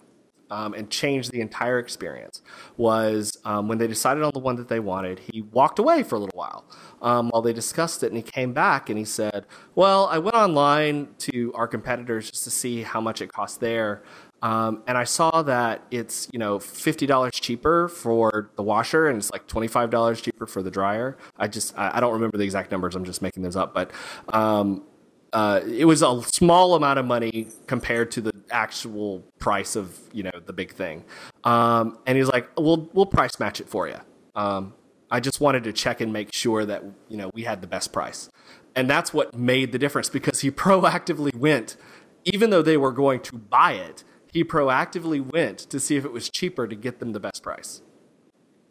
um, 0.50 0.74
and 0.74 0.90
changed 0.90 1.32
the 1.32 1.40
entire 1.40 1.78
experience 1.78 2.42
was 2.76 3.36
um, 3.44 3.68
when 3.68 3.78
they 3.78 3.86
decided 3.86 4.22
on 4.22 4.30
the 4.32 4.38
one 4.38 4.56
that 4.56 4.68
they 4.68 4.80
wanted. 4.80 5.18
He 5.18 5.42
walked 5.42 5.78
away 5.78 6.02
for 6.02 6.16
a 6.16 6.18
little 6.18 6.38
while 6.38 6.64
um, 7.02 7.30
while 7.30 7.42
they 7.42 7.52
discussed 7.52 8.02
it, 8.02 8.08
and 8.08 8.16
he 8.16 8.22
came 8.22 8.52
back 8.52 8.88
and 8.88 8.98
he 8.98 9.04
said, 9.04 9.46
"Well, 9.74 10.06
I 10.06 10.18
went 10.18 10.36
online 10.36 11.08
to 11.18 11.52
our 11.54 11.68
competitors 11.68 12.30
just 12.30 12.44
to 12.44 12.50
see 12.50 12.82
how 12.82 13.00
much 13.00 13.20
it 13.20 13.32
cost 13.32 13.60
there." 13.60 14.02
Um, 14.42 14.82
and 14.86 14.98
I 14.98 15.04
saw 15.04 15.42
that 15.42 15.82
it's 15.90 16.28
you 16.32 16.38
know 16.38 16.58
fifty 16.58 17.06
dollars 17.06 17.32
cheaper 17.34 17.88
for 17.88 18.50
the 18.56 18.62
washer, 18.62 19.08
and 19.08 19.18
it's 19.18 19.32
like 19.32 19.46
twenty 19.46 19.68
five 19.68 19.90
dollars 19.90 20.20
cheaper 20.20 20.46
for 20.46 20.62
the 20.62 20.70
dryer. 20.70 21.16
I 21.36 21.48
just 21.48 21.76
I 21.76 22.00
don't 22.00 22.12
remember 22.12 22.36
the 22.36 22.44
exact 22.44 22.70
numbers. 22.70 22.94
I'm 22.94 23.04
just 23.04 23.22
making 23.22 23.42
those 23.42 23.56
up, 23.56 23.74
but 23.74 23.90
um, 24.28 24.84
uh, 25.32 25.60
it 25.66 25.84
was 25.84 26.02
a 26.02 26.22
small 26.22 26.74
amount 26.74 26.98
of 26.98 27.06
money 27.06 27.48
compared 27.66 28.10
to 28.12 28.20
the 28.20 28.32
actual 28.50 29.24
price 29.38 29.76
of 29.76 29.98
you 30.12 30.22
know 30.22 30.32
the 30.44 30.52
big 30.52 30.72
thing. 30.72 31.04
Um, 31.44 31.98
and 32.06 32.16
he's 32.16 32.28
like, 32.28 32.48
"We'll 32.56 32.88
we'll 32.92 33.06
price 33.06 33.38
match 33.38 33.60
it 33.60 33.68
for 33.68 33.88
you." 33.88 33.98
Um, 34.34 34.74
I 35.10 35.20
just 35.20 35.40
wanted 35.40 35.64
to 35.64 35.72
check 35.72 36.00
and 36.00 36.12
make 36.12 36.32
sure 36.32 36.64
that 36.64 36.84
you 37.08 37.16
know 37.16 37.30
we 37.34 37.44
had 37.44 37.60
the 37.60 37.66
best 37.66 37.92
price, 37.92 38.28
and 38.74 38.88
that's 38.88 39.12
what 39.12 39.34
made 39.34 39.72
the 39.72 39.78
difference 39.78 40.08
because 40.08 40.40
he 40.40 40.50
proactively 40.66 41.34
went, 41.34 41.76
even 42.24 42.50
though 42.50 42.62
they 42.62 42.76
were 42.76 42.92
going 42.92 43.20
to 43.20 43.36
buy 43.36 43.72
it. 43.72 44.04
He 44.32 44.44
proactively 44.44 45.24
went 45.24 45.58
to 45.60 45.80
see 45.80 45.96
if 45.96 46.04
it 46.04 46.12
was 46.12 46.28
cheaper 46.28 46.68
to 46.68 46.76
get 46.76 46.98
them 46.98 47.12
the 47.12 47.20
best 47.20 47.42
price. 47.42 47.80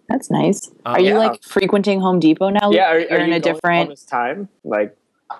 That's 0.10 0.30
nice. 0.30 0.70
Uh, 0.86 0.90
are 0.90 1.00
you 1.00 1.10
yeah. 1.10 1.18
like 1.18 1.44
frequenting 1.44 2.00
Home 2.02 2.20
Depot 2.20 2.50
now? 2.50 2.72
yeah, 2.72 2.92
are, 2.92 3.00
you're 3.00 3.12
are 3.12 3.18
in 3.18 3.30
you 3.30 3.36
a 3.36 3.40
different. 3.40 3.90
this 3.90 4.04
time? 4.04 4.50
Like, 4.64 4.96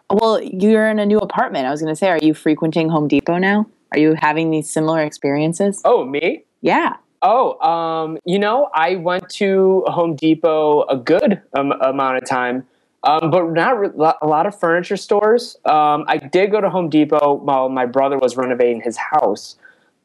Well, 0.10 0.42
you're 0.42 0.88
in 0.90 1.00
a 1.00 1.06
new 1.06 1.20
apartment. 1.20 1.68
I 1.68 1.72
was 1.72 1.82
going 1.82 1.92
to 1.92 1.96
say, 1.96 2.10
are 2.10 2.18
you 2.18 2.34
frequenting 2.34 2.90
Home 2.90 3.08
Depot 3.08 3.38
now? 3.38 3.68
Are 3.96 4.00
you 4.00 4.14
having 4.14 4.52
these 4.52 4.70
similar 4.70 5.02
experiences? 5.02 5.82
oh, 5.86 6.04
me? 6.04 6.44
Yeah. 6.60 6.98
Oh, 7.22 7.58
um, 7.62 8.18
you 8.26 8.38
know, 8.38 8.70
I 8.76 8.96
went 8.98 9.30
to 9.36 9.84
Home 9.88 10.18
Depot 10.18 10.84
a 10.90 10.98
good 10.98 11.42
um, 11.58 11.72
amount 11.72 12.18
of 12.18 12.28
time, 12.30 12.68
um, 13.04 13.32
but 13.32 13.50
not 13.54 13.80
re- 13.80 14.14
a 14.22 14.28
lot 14.28 14.46
of 14.46 14.60
furniture 14.60 14.98
stores. 14.98 15.56
Um, 15.64 16.04
I 16.10 16.18
did 16.18 16.52
go 16.52 16.60
to 16.60 16.70
Home 16.70 16.90
Depot 16.90 17.36
while 17.36 17.70
my 17.70 17.86
brother 17.86 18.18
was 18.18 18.36
renovating 18.36 18.82
his 18.82 18.98
house, 18.98 19.56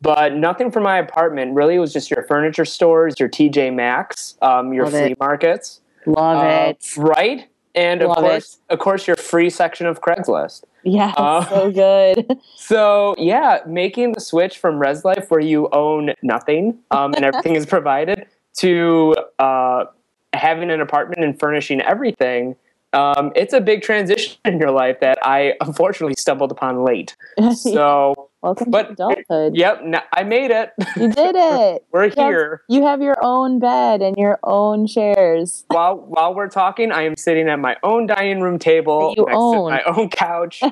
but 0.01 0.35
nothing 0.37 0.71
for 0.71 0.81
my 0.81 0.99
apartment. 0.99 1.55
Really, 1.55 1.75
it 1.75 1.81
was 1.81 1.93
just 1.93 2.13
your 2.13 2.23
furniture 2.29 2.65
stores, 2.65 3.17
your 3.19 3.29
TJ 3.29 3.75
Maxx, 3.75 4.37
um, 4.41 4.73
your 4.73 4.85
Love 4.85 4.93
flea 4.93 5.11
it. 5.13 5.19
markets. 5.19 5.81
Love 6.07 6.39
Uh, 6.39 6.69
it. 6.71 6.97
right? 6.97 7.49
And 7.75 8.03
of 8.03 8.09
Love 8.09 8.19
course, 8.19 8.59
of 8.69 8.79
course, 8.79 9.07
your 9.07 9.17
free 9.17 9.51
section 9.51 9.87
of 9.87 10.01
Craigslist. 10.01 10.65
Yeah, 10.83 11.13
uh, 11.17 11.45
so 11.47 11.71
good. 11.71 12.39
So 12.57 13.15
yeah, 13.19 13.59
making 13.67 14.13
the 14.13 14.21
switch 14.21 14.59
from 14.59 14.79
Res 14.79 15.05
Life, 15.05 15.31
where 15.31 15.41
you 15.41 15.69
own 15.73 16.15
nothing 16.23 16.79
um, 16.91 17.15
and 17.15 17.25
everything 17.25 17.57
is 17.57 17.67
provided, 17.67 18.27
to 18.59 19.17
uh, 19.39 19.87
having 20.33 20.71
an 20.71 20.81
apartment 20.81 21.25
and 21.25 21.39
furnishing 21.39 21.81
everything. 21.81 22.57
Um, 22.93 23.33
it's 23.37 23.53
a 23.53 23.61
big 23.61 23.83
transition 23.83 24.39
in 24.45 24.59
your 24.59 24.71
life 24.71 25.01
that 25.01 25.19
I 25.23 25.55
unfortunately 25.61 26.15
stumbled 26.19 26.51
upon 26.51 26.85
late. 26.85 27.17
So, 27.55 28.30
Welcome 28.43 28.71
but- 28.71 28.85
to 28.87 28.93
adulthood. 28.93 29.55
yep, 29.57 29.83
I 30.15 30.23
made 30.23 30.51
it. 30.51 30.71
You 30.97 31.09
did 31.13 31.35
it. 31.39 31.85
We're 31.93 32.05
You 32.07 32.11
have- 32.17 32.17
here. 32.17 32.63
You 32.69 32.83
have 32.85 33.03
your 33.03 33.17
own 33.23 33.59
bed 33.59 34.01
and 34.01 34.17
your 34.17 34.39
own 34.43 34.87
chairs. 34.87 35.65
While 35.69 35.97
while 35.97 36.35
we're 36.35 36.49
talking, 36.49 36.91
I 36.91 37.03
am 37.03 37.17
sitting 37.17 37.49
at 37.49 37.59
my 37.59 37.77
own 37.83 38.07
dining 38.07 38.41
room 38.41 38.59
table, 38.59 39.11
That 39.11 39.17
you 39.19 39.27
next 39.27 39.37
own. 39.37 39.71
to 39.71 39.77
my 39.77 39.83
own 39.85 40.09
couch, 40.09 40.63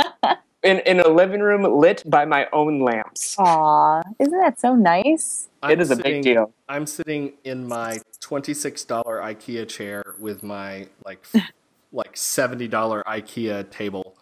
in 0.62 0.78
in 0.80 1.00
a 1.00 1.08
living 1.08 1.40
room 1.40 1.62
lit 1.78 2.02
by 2.06 2.24
my 2.24 2.46
own 2.52 2.80
lamps. 2.80 3.36
Aw, 3.38 4.02
isn't 4.18 4.38
that 4.40 4.58
so 4.58 4.74
nice? 4.74 5.48
it 5.62 5.66
I'm 5.66 5.80
is 5.80 5.90
a 5.90 5.96
big 5.96 6.22
deal. 6.22 6.52
I'm 6.68 6.86
sitting 6.86 7.34
in 7.44 7.68
my 7.68 7.98
twenty-six 8.20 8.84
dollar 8.84 9.18
IKEA 9.20 9.68
chair 9.68 10.14
with 10.18 10.42
my 10.42 10.86
like 11.04 11.26
like 11.92 12.16
seventy 12.16 12.68
dollar 12.68 13.02
IKEA 13.06 13.68
table. 13.70 14.16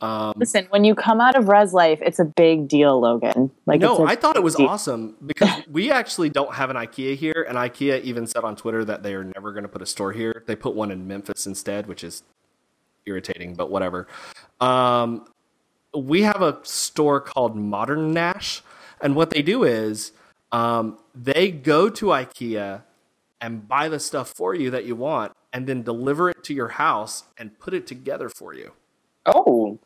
Um, 0.00 0.34
Listen, 0.36 0.66
when 0.70 0.84
you 0.84 0.94
come 0.94 1.20
out 1.20 1.36
of 1.36 1.48
Res 1.48 1.72
Life, 1.72 1.98
it's 2.02 2.20
a 2.20 2.24
big 2.24 2.68
deal, 2.68 3.00
Logan. 3.00 3.50
Like, 3.66 3.80
no, 3.80 4.06
I 4.06 4.14
thought 4.14 4.36
it 4.36 4.42
was 4.42 4.54
deal. 4.54 4.66
awesome 4.66 5.16
because 5.24 5.62
we 5.70 5.90
actually 5.90 6.28
don't 6.28 6.54
have 6.54 6.70
an 6.70 6.76
IKEA 6.76 7.16
here, 7.16 7.44
and 7.48 7.58
IKEA 7.58 8.02
even 8.02 8.26
said 8.26 8.44
on 8.44 8.54
Twitter 8.54 8.84
that 8.84 9.02
they 9.02 9.14
are 9.14 9.24
never 9.24 9.52
going 9.52 9.64
to 9.64 9.68
put 9.68 9.82
a 9.82 9.86
store 9.86 10.12
here. 10.12 10.44
They 10.46 10.54
put 10.54 10.74
one 10.74 10.90
in 10.92 11.08
Memphis 11.08 11.46
instead, 11.46 11.86
which 11.86 12.04
is 12.04 12.22
irritating, 13.06 13.54
but 13.54 13.70
whatever. 13.70 14.06
Um, 14.60 15.26
we 15.94 16.22
have 16.22 16.42
a 16.42 16.58
store 16.62 17.20
called 17.20 17.56
Modern 17.56 18.12
Nash, 18.12 18.62
and 19.00 19.16
what 19.16 19.30
they 19.30 19.42
do 19.42 19.64
is 19.64 20.12
um, 20.52 20.98
they 21.14 21.50
go 21.50 21.88
to 21.88 22.06
IKEA 22.06 22.82
and 23.40 23.66
buy 23.66 23.88
the 23.88 23.98
stuff 23.98 24.28
for 24.28 24.54
you 24.54 24.70
that 24.70 24.84
you 24.84 24.94
want, 24.94 25.32
and 25.52 25.66
then 25.66 25.82
deliver 25.82 26.30
it 26.30 26.44
to 26.44 26.54
your 26.54 26.68
house 26.68 27.24
and 27.36 27.58
put 27.58 27.74
it 27.74 27.86
together 27.86 28.28
for 28.28 28.54
you. 28.54 28.72
Oh, 29.34 29.78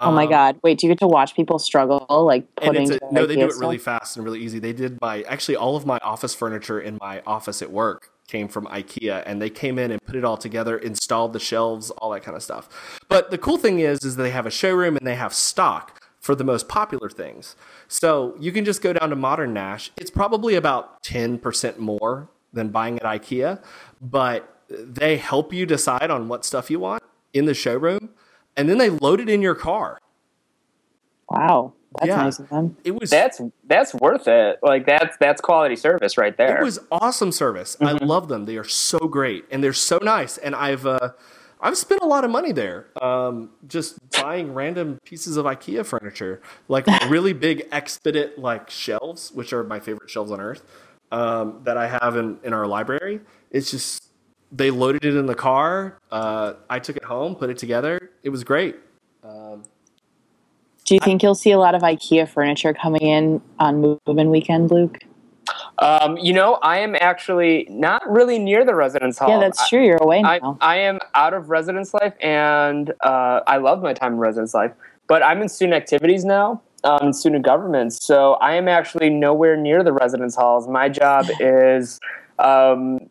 Oh 0.00 0.10
my 0.10 0.24
Um, 0.24 0.30
God! 0.30 0.56
Wait, 0.64 0.78
do 0.78 0.88
you 0.88 0.92
get 0.92 0.98
to 0.98 1.06
watch 1.06 1.36
people 1.36 1.60
struggle, 1.60 2.04
like 2.26 2.48
and 2.60 2.66
putting? 2.66 2.82
it's 2.82 2.90
a, 2.90 2.94
together 2.94 3.12
no, 3.12 3.26
they 3.26 3.36
do 3.36 3.42
it 3.42 3.54
really 3.60 3.78
stuff? 3.78 4.00
fast 4.00 4.16
and 4.16 4.24
really 4.24 4.40
easy. 4.40 4.58
They 4.58 4.72
did 4.72 4.98
my 5.00 5.22
actually 5.22 5.54
all 5.54 5.76
of 5.76 5.86
my 5.86 5.98
office 5.98 6.34
furniture 6.34 6.80
in 6.80 6.98
my 7.00 7.22
office 7.26 7.62
at 7.62 7.70
work 7.70 8.10
came 8.26 8.48
from 8.48 8.66
IKEA, 8.66 9.22
and 9.24 9.40
they 9.40 9.50
came 9.50 9.78
in 9.78 9.92
and 9.92 10.02
put 10.04 10.16
it 10.16 10.24
all 10.24 10.36
together, 10.36 10.76
installed 10.78 11.32
the 11.32 11.38
shelves, 11.38 11.90
all 11.92 12.10
that 12.10 12.24
kind 12.24 12.36
of 12.36 12.42
stuff. 12.42 12.98
But 13.08 13.30
the 13.30 13.38
cool 13.38 13.56
thing 13.56 13.78
is, 13.78 14.02
is 14.04 14.16
they 14.16 14.30
have 14.30 14.46
a 14.46 14.50
showroom 14.50 14.96
and 14.96 15.06
they 15.06 15.14
have 15.14 15.32
stock 15.32 16.00
for 16.18 16.34
the 16.34 16.42
most 16.42 16.66
popular 16.68 17.08
things. 17.08 17.54
So 17.86 18.34
you 18.40 18.50
can 18.50 18.64
just 18.64 18.82
go 18.82 18.94
down 18.94 19.10
to 19.10 19.16
Modern 19.16 19.52
Nash. 19.52 19.92
It's 19.96 20.10
probably 20.10 20.56
about 20.56 21.04
ten 21.04 21.38
percent 21.38 21.78
more 21.78 22.28
than 22.52 22.70
buying 22.70 22.98
at 22.98 23.04
IKEA, 23.04 23.62
but 24.00 24.60
they 24.68 25.18
help 25.18 25.52
you 25.52 25.66
decide 25.66 26.10
on 26.10 26.26
what 26.26 26.44
stuff 26.44 26.68
you 26.68 26.80
want 26.80 27.02
in 27.32 27.44
the 27.44 27.54
showroom, 27.54 28.08
and 28.56 28.68
then 28.68 28.78
they 28.78 28.90
load 28.90 29.20
it 29.20 29.28
in 29.28 29.42
your 29.42 29.54
car. 29.54 29.98
Wow, 31.28 31.72
that's 31.98 32.08
Yeah. 32.08 32.16
nice 32.16 32.38
of 32.38 32.48
them. 32.48 32.76
It 32.84 32.98
was 32.98 33.10
that's 33.10 33.40
that's 33.66 33.94
worth 33.94 34.28
it. 34.28 34.58
Like 34.62 34.86
that's 34.86 35.16
that's 35.18 35.40
quality 35.40 35.76
service 35.76 36.18
right 36.18 36.36
there. 36.36 36.60
It 36.60 36.64
was 36.64 36.78
awesome 36.92 37.32
service. 37.32 37.76
I 37.80 37.92
love 37.92 38.28
them. 38.28 38.44
They 38.44 38.56
are 38.56 38.64
so 38.64 38.98
great 38.98 39.44
and 39.50 39.62
they're 39.64 39.72
so 39.72 39.98
nice. 40.02 40.36
And 40.38 40.54
I've 40.54 40.86
uh, 40.86 41.10
I've 41.60 41.78
spent 41.78 42.02
a 42.02 42.06
lot 42.06 42.24
of 42.24 42.30
money 42.30 42.52
there, 42.52 42.88
um, 43.02 43.50
just 43.66 43.96
buying 44.10 44.52
random 44.52 44.98
pieces 45.04 45.38
of 45.38 45.46
IKEA 45.46 45.84
furniture, 45.86 46.42
like 46.68 46.86
really 47.08 47.32
big 47.32 47.68
Expedit 47.70 48.36
like 48.38 48.68
shelves, 48.68 49.32
which 49.32 49.52
are 49.54 49.64
my 49.64 49.80
favorite 49.80 50.10
shelves 50.10 50.30
on 50.30 50.40
earth, 50.40 50.62
um, 51.10 51.60
that 51.64 51.78
I 51.78 51.86
have 51.88 52.16
in 52.16 52.38
in 52.44 52.52
our 52.52 52.66
library. 52.66 53.20
It's 53.50 53.70
just 53.70 54.03
they 54.54 54.70
loaded 54.70 55.04
it 55.04 55.16
in 55.16 55.26
the 55.26 55.34
car. 55.34 55.98
Uh, 56.10 56.54
I 56.70 56.78
took 56.78 56.96
it 56.96 57.04
home, 57.04 57.34
put 57.34 57.50
it 57.50 57.58
together. 57.58 58.10
It 58.22 58.30
was 58.30 58.44
great. 58.44 58.76
Do 60.84 60.94
you 60.94 61.00
think 61.00 61.22
you'll 61.22 61.34
see 61.34 61.50
a 61.50 61.58
lot 61.58 61.74
of 61.74 61.82
IKEA 61.82 62.28
furniture 62.28 62.74
coming 62.74 63.00
in 63.00 63.40
on 63.58 63.80
move-in 63.80 64.30
weekend, 64.30 64.70
Luke? 64.70 64.98
Um, 65.78 66.18
you 66.18 66.32
know, 66.32 66.54
I 66.62 66.78
am 66.78 66.94
actually 66.94 67.66
not 67.70 68.08
really 68.08 68.38
near 68.38 68.64
the 68.64 68.74
residence 68.74 69.18
hall. 69.18 69.30
yeah, 69.30 69.40
that's 69.40 69.68
true. 69.68 69.84
You're 69.84 69.96
away 69.96 70.22
I, 70.22 70.38
now. 70.38 70.58
I 70.60 70.76
am 70.76 71.00
out 71.14 71.32
of 71.32 71.48
residence 71.48 71.94
life, 71.94 72.14
and 72.20 72.92
uh, 73.02 73.40
I 73.46 73.56
love 73.56 73.82
my 73.82 73.94
time 73.94 74.14
in 74.14 74.18
residence 74.18 74.54
life. 74.54 74.72
But 75.06 75.22
I'm 75.22 75.40
in 75.42 75.48
student 75.48 75.74
activities 75.74 76.24
now, 76.24 76.62
um, 76.84 77.12
student 77.12 77.44
government. 77.44 77.92
So 77.94 78.34
I 78.34 78.54
am 78.54 78.68
actually 78.68 79.10
nowhere 79.10 79.56
near 79.56 79.82
the 79.82 79.92
residence 79.92 80.36
halls. 80.36 80.68
My 80.68 80.88
job 80.88 81.26
is 81.40 81.98
um, 82.38 83.10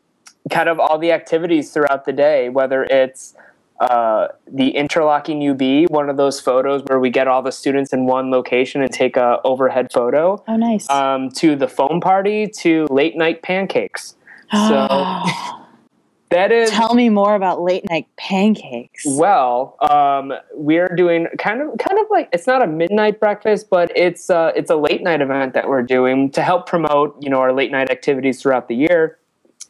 kind 0.49 0.69
of 0.69 0.79
all 0.79 0.97
the 0.97 1.11
activities 1.11 1.71
throughout 1.71 2.05
the 2.05 2.13
day, 2.13 2.49
whether 2.49 2.83
it's 2.83 3.35
uh, 3.79 4.27
the 4.47 4.69
interlocking 4.69 5.47
UB, 5.49 5.89
one 5.89 6.09
of 6.09 6.17
those 6.17 6.39
photos 6.39 6.83
where 6.83 6.99
we 6.99 7.09
get 7.09 7.27
all 7.27 7.41
the 7.41 7.51
students 7.51 7.91
in 7.91 8.05
one 8.05 8.31
location 8.31 8.81
and 8.81 8.91
take 8.91 9.17
a 9.17 9.39
overhead 9.43 9.91
photo, 9.91 10.41
oh, 10.47 10.55
nice. 10.55 10.89
um, 10.89 11.29
to 11.29 11.55
the 11.55 11.67
foam 11.67 11.99
party, 11.99 12.47
to 12.47 12.85
late 12.89 13.17
night 13.17 13.41
pancakes. 13.41 14.15
So 14.51 14.87
that 16.29 16.51
is 16.51 16.69
Tell 16.69 16.93
me 16.93 17.09
more 17.09 17.35
about 17.35 17.61
late 17.61 17.83
night 17.89 18.07
pancakes. 18.15 19.03
well, 19.05 19.75
um, 19.81 20.33
we're 20.53 20.93
doing 20.95 21.27
kind 21.37 21.61
of 21.61 21.77
kind 21.79 21.99
of 21.99 22.05
like 22.11 22.29
it's 22.31 22.47
not 22.47 22.63
a 22.63 22.67
midnight 22.67 23.19
breakfast, 23.19 23.69
but 23.69 23.91
it's 23.95 24.29
uh, 24.29 24.51
it's 24.55 24.69
a 24.69 24.75
late 24.75 25.01
night 25.01 25.21
event 25.21 25.55
that 25.55 25.67
we're 25.67 25.83
doing 25.83 26.29
to 26.31 26.41
help 26.43 26.67
promote 26.67 27.17
you 27.21 27.29
know 27.29 27.39
our 27.39 27.51
late 27.51 27.71
night 27.71 27.89
activities 27.89 28.41
throughout 28.41 28.67
the 28.67 28.75
year. 28.75 29.17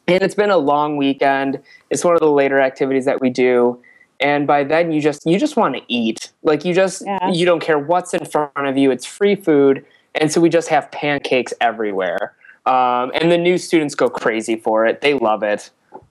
And 0.06 0.22
it's 0.22 0.34
been 0.34 0.50
a 0.50 0.58
long 0.58 0.96
weekend. 0.96 1.60
It's 1.90 2.04
one 2.04 2.14
of 2.14 2.20
the 2.20 2.30
later 2.30 2.60
activities 2.60 3.04
that 3.06 3.20
we 3.20 3.30
do. 3.30 3.80
And 4.20 4.46
by 4.46 4.64
then 4.64 4.92
you 4.92 5.00
just 5.00 5.26
you 5.26 5.38
just 5.38 5.56
want 5.56 5.76
to 5.76 5.82
eat. 5.88 6.32
Like 6.42 6.64
you 6.64 6.74
just 6.74 7.02
Yeah. 7.04 7.30
you 7.30 7.44
don't 7.46 7.60
care 7.60 7.78
what's 7.78 8.14
in 8.14 8.24
front 8.24 8.52
of 8.56 8.76
you. 8.76 8.90
It's 8.90 9.06
free 9.06 9.34
food. 9.34 9.84
And 10.14 10.30
so 10.30 10.40
we 10.40 10.48
just 10.48 10.68
have 10.68 10.90
pancakes 10.92 11.52
everywhere. 11.60 12.34
Um, 12.66 13.10
and 13.14 13.30
the 13.30 13.38
new 13.38 13.58
students 13.58 13.94
go 13.94 14.08
crazy 14.08 14.56
for 14.56 14.86
it. 14.86 15.00
They 15.00 15.14
love 15.14 15.42
it. 15.42 15.70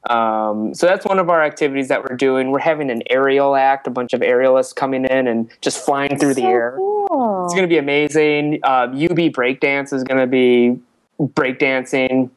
Um, 0.10 0.74
so 0.74 0.86
that's 0.86 1.06
one 1.06 1.18
of 1.20 1.30
our 1.30 1.42
activities 1.42 1.88
that 1.88 2.04
we're 2.08 2.16
doing. 2.16 2.52
We're 2.52 2.60
having 2.60 2.92
an 2.92 3.04
aerial 3.10 3.56
act, 3.56 3.88
a 3.88 3.90
bunch 3.90 4.14
of 4.14 4.22
aerialists 4.22 4.76
coming 4.76 5.06
in 5.06 5.28
and 5.28 5.50
just 5.62 5.84
flying 5.84 6.18
through 6.20 6.34
the 6.34 6.44
air. 6.44 6.74
Cool. 6.78 7.46
It's 7.46 7.54
going 7.54 7.64
to 7.64 7.70
be 7.70 7.78
amazing. 7.78 8.60
Um, 8.64 8.92
UB 8.94 9.32
breakdance 9.32 9.94
is 9.94 10.04
going 10.04 10.20
to 10.20 10.28
be 10.28 10.78
breakdancing, 11.20 12.30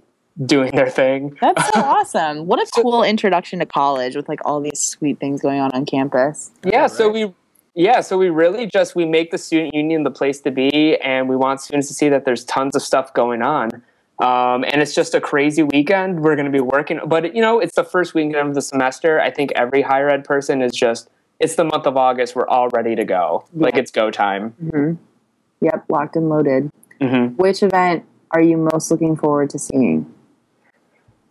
doing 0.44 0.70
their 0.72 0.90
thing. 0.90 1.36
That's 1.40 1.64
so 1.68 1.80
awesome. 1.80 2.46
What 2.46 2.60
a 2.60 2.70
cool 2.82 3.02
introduction 3.02 3.58
to 3.60 3.66
college 3.66 4.16
with 4.16 4.28
like 4.28 4.40
all 4.44 4.60
these 4.60 4.80
sweet 4.80 5.18
things 5.18 5.40
going 5.40 5.60
on 5.60 5.70
on 5.72 5.86
campus. 5.86 6.50
Yeah, 6.64 6.86
so 6.86 7.06
right. 7.06 7.28
we 7.28 7.34
yeah, 7.74 8.00
so 8.00 8.16
we 8.16 8.30
really 8.30 8.66
just 8.66 8.94
we 8.96 9.04
make 9.04 9.30
the 9.30 9.38
student 9.38 9.74
union 9.74 10.02
the 10.02 10.10
place 10.10 10.40
to 10.40 10.50
be, 10.50 10.96
and 10.98 11.28
we 11.28 11.36
want 11.36 11.60
students 11.60 11.88
to 11.88 11.94
see 11.94 12.08
that 12.08 12.24
there's 12.24 12.44
tons 12.44 12.74
of 12.74 12.82
stuff 12.82 13.12
going 13.12 13.42
on. 13.42 13.82
Um, 14.18 14.64
and 14.64 14.80
it's 14.80 14.94
just 14.94 15.14
a 15.14 15.20
crazy 15.20 15.62
weekend. 15.62 16.20
We're 16.20 16.36
going 16.36 16.46
to 16.46 16.52
be 16.52 16.60
working, 16.60 17.00
but 17.06 17.34
you 17.34 17.42
know, 17.42 17.60
it's 17.60 17.74
the 17.74 17.84
first 17.84 18.14
weekend 18.14 18.36
of 18.48 18.54
the 18.54 18.62
semester. 18.62 19.20
I 19.20 19.30
think 19.30 19.52
every 19.54 19.82
higher 19.82 20.08
ed 20.08 20.24
person 20.24 20.62
is 20.62 20.72
just 20.72 21.10
it's 21.38 21.56
the 21.56 21.64
month 21.64 21.86
of 21.86 21.98
August. 21.98 22.34
We're 22.34 22.48
all 22.48 22.70
ready 22.70 22.96
to 22.96 23.04
go. 23.04 23.44
Like 23.52 23.76
it's 23.76 23.90
go 23.90 24.10
time. 24.10 24.50
hmm 24.52 24.94
Yep, 25.60 25.84
locked 25.90 26.16
and 26.16 26.30
loaded. 26.30 26.70
hmm 27.00 27.26
Which 27.36 27.62
event 27.62 28.06
are 28.30 28.40
you 28.40 28.56
most 28.56 28.90
looking 28.90 29.16
forward 29.16 29.50
to 29.50 29.58
seeing? 29.58 30.10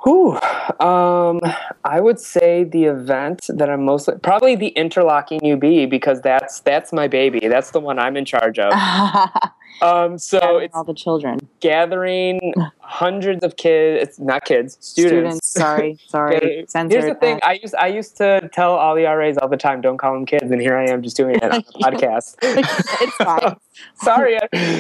Whew. 0.06 0.40
Um, 0.80 1.42
I 1.84 2.00
would 2.00 2.20
say 2.20 2.64
the 2.64 2.86
event 2.86 3.48
that 3.50 3.70
I'm 3.72 3.86
most 3.86 4.08
probably 4.22 4.56
the 4.56 4.68
interlocking 4.68 5.40
UB 5.44 5.90
because 5.90 6.22
that's 6.22 6.60
that's 6.60 6.94
my 6.94 7.08
baby. 7.08 7.48
That's 7.48 7.72
the 7.72 7.80
one 7.80 7.98
I'm 7.98 8.16
in 8.16 8.24
charge 8.24 8.60
of. 8.60 8.72
Um, 9.82 10.18
so 10.18 10.58
it's 10.58 10.74
all 10.76 10.84
the 10.84 10.94
children, 10.94 11.40
gathering 11.60 12.54
hundreds 12.80 13.44
of 13.44 13.58
kids. 13.58 14.02
It's 14.10 14.20
not 14.20 14.46
kids, 14.46 14.78
students. 14.80 15.48
students. 15.48 15.48
Sorry, 15.48 16.00
sorry. 16.08 16.40
Gathering- 16.40 16.68
Censored 16.68 16.92
Here's 17.04 17.14
the 17.14 17.20
thing. 17.20 17.40
I 17.44 17.60
used 17.62 17.76
I 17.76 17.88
used 17.88 18.18
to 18.18 18.50
tell 18.54 18.74
all 18.76 18.96
the 18.96 19.04
RAs 19.04 19.38
all 19.38 19.50
the 19.50 19.58
time, 19.58 19.82
"Don't 19.82 19.98
call 19.98 20.14
them 20.14 20.26
kids," 20.26 20.50
and 20.50 20.62
here 20.62 20.78
I 20.78 20.86
am 20.90 21.02
just 21.02 21.18
doing 21.18 21.36
it 21.36 21.44
on 21.44 21.50
the 21.52 21.64
podcast. 21.82 22.36
it's 22.42 23.16
fine. 23.16 23.56
sorry, 23.96 24.40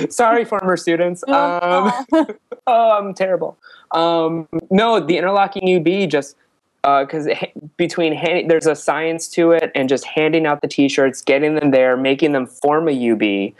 sorry, 0.10 0.46
former 0.46 0.78
students. 0.78 1.24
Um, 1.28 1.92
oh, 2.68 2.92
I'm 2.98 3.14
terrible. 3.14 3.58
Um, 3.92 4.48
no, 4.70 5.00
the 5.00 5.18
interlocking 5.18 5.78
UB 5.78 6.10
just 6.10 6.36
because 6.84 7.28
between 7.78 8.14
hand, 8.14 8.50
there's 8.50 8.68
a 8.68 8.76
science 8.76 9.28
to 9.30 9.52
it 9.52 9.72
and 9.74 9.90
just 9.90 10.06
handing 10.06 10.46
out 10.46 10.62
the 10.62 10.68
T-shirts, 10.68 11.22
getting 11.22 11.56
them 11.56 11.72
there, 11.72 11.98
making 11.98 12.32
them 12.34 12.46
form 12.46 12.88
a 12.88 13.12
UB. 13.12 13.54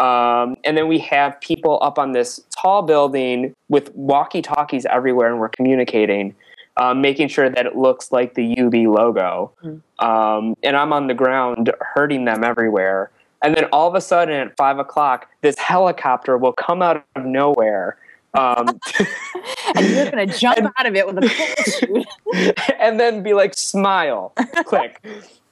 Um, 0.00 0.56
and 0.64 0.76
then 0.76 0.88
we 0.88 0.98
have 1.00 1.38
people 1.40 1.78
up 1.82 1.98
on 1.98 2.12
this 2.12 2.40
tall 2.58 2.82
building 2.82 3.54
with 3.68 3.94
walkie 3.94 4.40
talkies 4.42 4.86
everywhere, 4.86 5.28
and 5.30 5.38
we're 5.38 5.50
communicating. 5.50 6.34
um, 6.76 7.00
making 7.00 7.28
sure 7.28 7.50
that 7.50 7.66
it 7.66 7.76
looks 7.76 8.10
like 8.10 8.34
the 8.34 8.58
UB 8.58 8.74
logo. 8.74 9.52
Um, 9.98 10.56
and 10.62 10.76
I'm 10.76 10.92
on 10.92 11.08
the 11.08 11.14
ground 11.14 11.72
hurting 11.80 12.24
them 12.24 12.42
everywhere. 12.42 13.10
And 13.42 13.54
then 13.54 13.64
all 13.72 13.88
of 13.88 13.94
a 13.94 14.00
sudden 14.00 14.34
at 14.34 14.56
five 14.56 14.78
o'clock, 14.78 15.28
this 15.42 15.58
helicopter 15.58 16.38
will 16.38 16.52
come 16.52 16.80
out 16.82 17.04
of 17.16 17.24
nowhere. 17.24 17.96
Um, 18.34 18.78
and 19.74 19.86
you're 19.88 20.10
gonna 20.10 20.26
jump 20.38 20.72
out 20.78 20.86
of 20.86 20.94
it 20.94 21.06
with 21.06 21.18
a 21.18 21.22
parachute. 21.22 22.56
and 22.80 22.98
then 23.00 23.22
be 23.22 23.34
like, 23.34 23.54
smile, 23.54 24.32
click. 24.64 25.04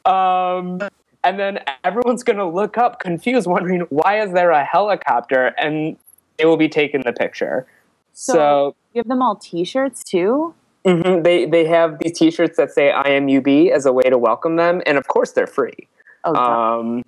Um, 0.07 0.81
and 1.25 1.39
then 1.39 1.59
everyone's 1.85 2.23
going 2.23 2.39
to 2.39 2.47
look 2.47 2.79
up 2.79 3.01
confused, 3.01 3.47
wondering, 3.47 3.81
why 3.91 4.21
is 4.21 4.33
there 4.33 4.51
a 4.51 4.65
helicopter? 4.65 5.47
And 5.59 5.97
they 6.37 6.45
will 6.45 6.57
be 6.57 6.69
taking 6.69 7.03
the 7.03 7.13
picture. 7.13 7.67
So, 8.13 8.33
So, 8.33 8.77
give 8.95 9.07
them 9.07 9.23
all 9.23 9.37
T-shirts 9.37 10.03
too. 10.05 10.55
mhm, 10.85 11.25
they, 11.25 11.47
they 11.47 11.65
have 11.67 11.99
these 11.99 12.19
t 12.19 12.31
shirts 12.31 12.57
that 12.57 12.71
say 12.73 12.91
I 12.91 13.09
am 13.11 13.29
UB 13.29 13.49
as 13.73 13.85
a 13.87 13.93
way 13.93 14.05
to 14.05 14.17
welcome 14.19 14.57
them. 14.57 14.81
And 14.87 14.97
of 14.99 15.07
course, 15.09 15.33
they're 15.33 15.47
free. 15.47 15.89
Oh. 16.25 16.35
Um, 16.35 17.03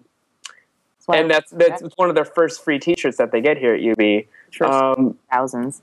That's 1.09 1.19
and 1.21 1.31
that's, 1.31 1.51
that's 1.51 1.83
one 1.97 2.09
of 2.09 2.15
their 2.15 2.25
first 2.25 2.63
free 2.63 2.79
t 2.79 2.95
shirts 2.97 3.17
that 3.19 3.33
they 3.33 3.41
get 3.41 3.57
here 3.59 3.75
at 3.75 3.81
UB. 3.83 4.25
sure 4.51 4.67
Um, 4.67 5.17
thousands. 5.33 5.83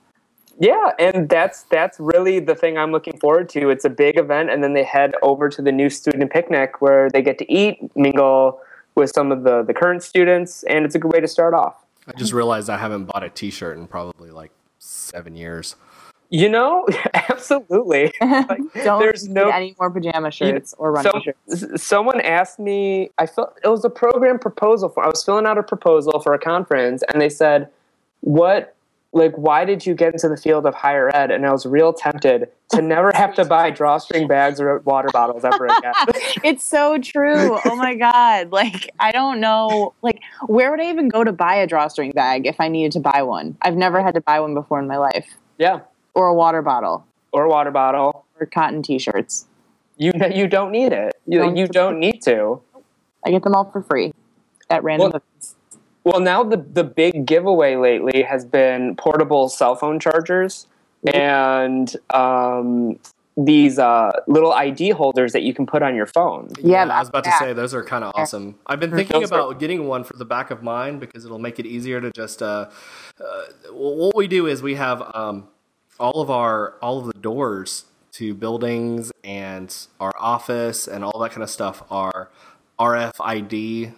Yeah, 0.59 0.91
and 0.97 1.29
that's 1.29 1.63
that's 1.63 1.99
really 1.99 2.39
the 2.39 2.55
thing 2.55 2.77
I'm 2.77 2.91
looking 2.91 3.17
forward 3.19 3.47
to. 3.49 3.69
It's 3.69 3.85
a 3.85 3.89
big 3.89 4.17
event, 4.17 4.49
and 4.49 4.63
then 4.63 4.73
they 4.73 4.83
head 4.83 5.13
over 5.21 5.49
to 5.49 5.61
the 5.61 5.71
new 5.71 5.89
student 5.89 6.31
picnic 6.31 6.81
where 6.81 7.09
they 7.09 7.21
get 7.21 7.37
to 7.39 7.51
eat, 7.51 7.77
mingle 7.95 8.59
with 8.95 9.11
some 9.11 9.31
of 9.31 9.43
the 9.43 9.63
the 9.63 9.73
current 9.73 10.01
students, 10.01 10.63
and 10.63 10.83
it's 10.83 10.95
a 10.95 10.99
good 10.99 11.13
way 11.13 11.19
to 11.19 11.27
start 11.27 11.53
off. 11.53 11.75
I 12.07 12.13
just 12.13 12.33
realized 12.33 12.69
I 12.69 12.77
haven't 12.77 13.05
bought 13.05 13.23
a 13.23 13.29
T-shirt 13.29 13.77
in 13.77 13.85
probably 13.85 14.31
like 14.31 14.51
seven 14.79 15.35
years. 15.35 15.75
You 16.29 16.49
know, 16.49 16.87
absolutely. 17.13 18.13
Like, 18.21 18.59
Don't 18.83 18.99
there's 18.99 19.27
no 19.27 19.49
any 19.49 19.75
more 19.79 19.89
pajama 19.89 20.31
shirts 20.31 20.73
or 20.77 20.91
running 20.91 21.11
so, 21.11 21.21
shirts. 21.21 21.83
someone 21.83 22.21
asked 22.21 22.59
me 22.59 23.09
i 23.17 23.25
felt 23.25 23.57
it 23.63 23.67
was 23.67 23.83
a 23.83 23.89
program 23.89 24.37
proposal 24.37 24.89
for 24.89 25.03
i 25.03 25.07
was 25.07 25.23
filling 25.23 25.45
out 25.45 25.57
a 25.57 25.63
proposal 25.63 26.19
for 26.19 26.33
a 26.33 26.39
conference 26.39 27.03
and 27.11 27.21
they 27.21 27.29
said 27.29 27.69
what 28.21 28.75
like 29.13 29.33
why 29.35 29.63
did 29.65 29.85
you 29.85 29.93
get 29.95 30.13
into 30.13 30.27
the 30.27 30.35
field 30.37 30.65
of 30.65 30.75
higher 30.75 31.09
ed 31.15 31.31
and 31.31 31.45
i 31.45 31.51
was 31.51 31.65
real 31.65 31.93
tempted 31.93 32.49
to 32.69 32.81
never 32.81 33.11
have 33.15 33.33
to 33.33 33.45
buy 33.45 33.69
drawstring 33.71 34.27
bags 34.27 34.59
or 34.59 34.79
water 34.79 35.07
bottles 35.13 35.45
ever 35.45 35.65
again 35.65 35.93
It's 36.43 36.63
so 36.63 36.97
true. 36.99 37.57
Oh 37.65 37.75
my 37.75 37.95
god! 37.95 38.51
Like 38.51 38.89
I 38.99 39.11
don't 39.11 39.39
know. 39.39 39.93
Like 40.01 40.19
where 40.47 40.69
would 40.71 40.79
I 40.79 40.89
even 40.89 41.07
go 41.09 41.23
to 41.23 41.31
buy 41.31 41.55
a 41.55 41.65
drawstring 41.67 42.11
bag 42.11 42.45
if 42.45 42.57
I 42.59 42.67
needed 42.67 42.91
to 42.93 42.99
buy 42.99 43.21
one? 43.23 43.57
I've 43.61 43.75
never 43.75 44.01
had 44.01 44.13
to 44.15 44.21
buy 44.21 44.39
one 44.39 44.53
before 44.53 44.79
in 44.79 44.87
my 44.87 44.97
life, 44.97 45.27
yeah 45.57 45.79
or 46.13 46.27
a 46.27 46.33
water 46.33 46.61
bottle, 46.61 47.05
or 47.31 47.43
a 47.45 47.49
water 47.49 47.71
bottle 47.71 48.25
or 48.39 48.45
cotton 48.45 48.81
T-shirts. 48.83 49.45
you 49.97 50.11
you 50.31 50.47
don't 50.47 50.71
need 50.71 50.91
it 50.93 51.15
you, 51.25 51.39
Don't- 51.39 51.55
you 51.57 51.67
don't 51.67 51.99
need 51.99 52.21
to 52.23 52.61
I 53.25 53.31
get 53.31 53.43
them 53.43 53.55
all 53.55 53.69
for 53.71 53.81
free 53.81 54.13
at 54.69 54.83
random 54.83 55.11
Well- 55.11 55.21
events. 55.21 55.55
Well, 56.07 56.21
now 56.21 56.41
the 56.41 56.55
the 56.55 56.85
big 56.85 57.25
giveaway 57.25 57.75
lately 57.75 58.23
has 58.23 58.45
been 58.45 58.95
portable 58.95 59.49
cell 59.49 59.75
phone 59.75 59.99
chargers 59.99 60.65
and 61.13 61.93
um, 62.11 62.97
these 63.35 63.77
uh, 63.77 64.13
little 64.25 64.53
ID 64.53 64.91
holders 64.91 65.33
that 65.33 65.41
you 65.41 65.53
can 65.53 65.65
put 65.65 65.83
on 65.83 65.95
your 65.95 66.05
phone. 66.05 66.49
Yeah, 66.63 66.85
I 66.85 66.99
was 66.99 67.09
about 67.09 67.25
to 67.25 67.29
yeah. 67.29 67.39
say 67.39 67.51
those 67.51 67.73
are 67.73 67.83
kind 67.83 68.05
of 68.05 68.13
awesome. 68.15 68.55
I've 68.67 68.79
been 68.79 68.91
thinking 68.91 69.19
Those 69.19 69.33
are- 69.33 69.39
about 69.39 69.59
getting 69.59 69.85
one 69.85 70.05
for 70.05 70.15
the 70.15 70.23
back 70.23 70.49
of 70.49 70.63
mine 70.63 70.97
because 70.97 71.25
it'll 71.25 71.39
make 71.39 71.59
it 71.59 71.65
easier 71.65 71.99
to 71.99 72.09
just. 72.11 72.41
Uh, 72.41 72.69
uh, 73.19 73.43
what 73.71 74.15
we 74.15 74.29
do 74.29 74.47
is 74.47 74.63
we 74.63 74.75
have 74.75 75.03
um, 75.13 75.49
all 75.99 76.21
of 76.21 76.31
our 76.31 76.75
all 76.81 76.99
of 76.99 77.07
the 77.07 77.19
doors 77.19 77.83
to 78.13 78.33
buildings 78.33 79.11
and 79.25 79.75
our 79.99 80.13
office 80.17 80.87
and 80.87 81.03
all 81.03 81.19
that 81.19 81.31
kind 81.31 81.43
of 81.43 81.49
stuff 81.49 81.83
are 81.91 82.29
RFID 82.79 83.93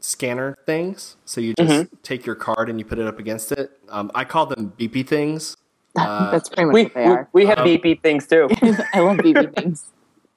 scanner 0.00 0.56
things. 0.66 1.16
So 1.24 1.40
you 1.40 1.54
just 1.54 1.70
Mm-hmm. 1.70 1.94
take 2.02 2.26
your 2.26 2.34
card 2.34 2.68
and 2.68 2.78
you 2.78 2.84
put 2.84 2.98
it 2.98 3.06
up 3.06 3.18
against 3.18 3.52
it. 3.52 3.70
Um, 3.88 4.10
I 4.14 4.24
call 4.24 4.46
them 4.46 4.72
beepy 4.78 5.06
things. 5.06 5.56
Uh, 5.96 6.30
That's 6.30 6.48
pretty 6.48 6.66
much 6.66 6.74
We, 6.74 6.82
what 6.84 6.94
they 6.94 7.04
we, 7.04 7.10
are. 7.10 7.28
we 7.32 7.46
have 7.46 7.58
Um, 7.58 7.64
beep 7.64 7.82
beep 7.82 8.00
things 8.00 8.24
too. 8.24 8.48
I 8.94 9.00
love 9.00 9.16
BB 9.16 9.52
things. 9.60 9.86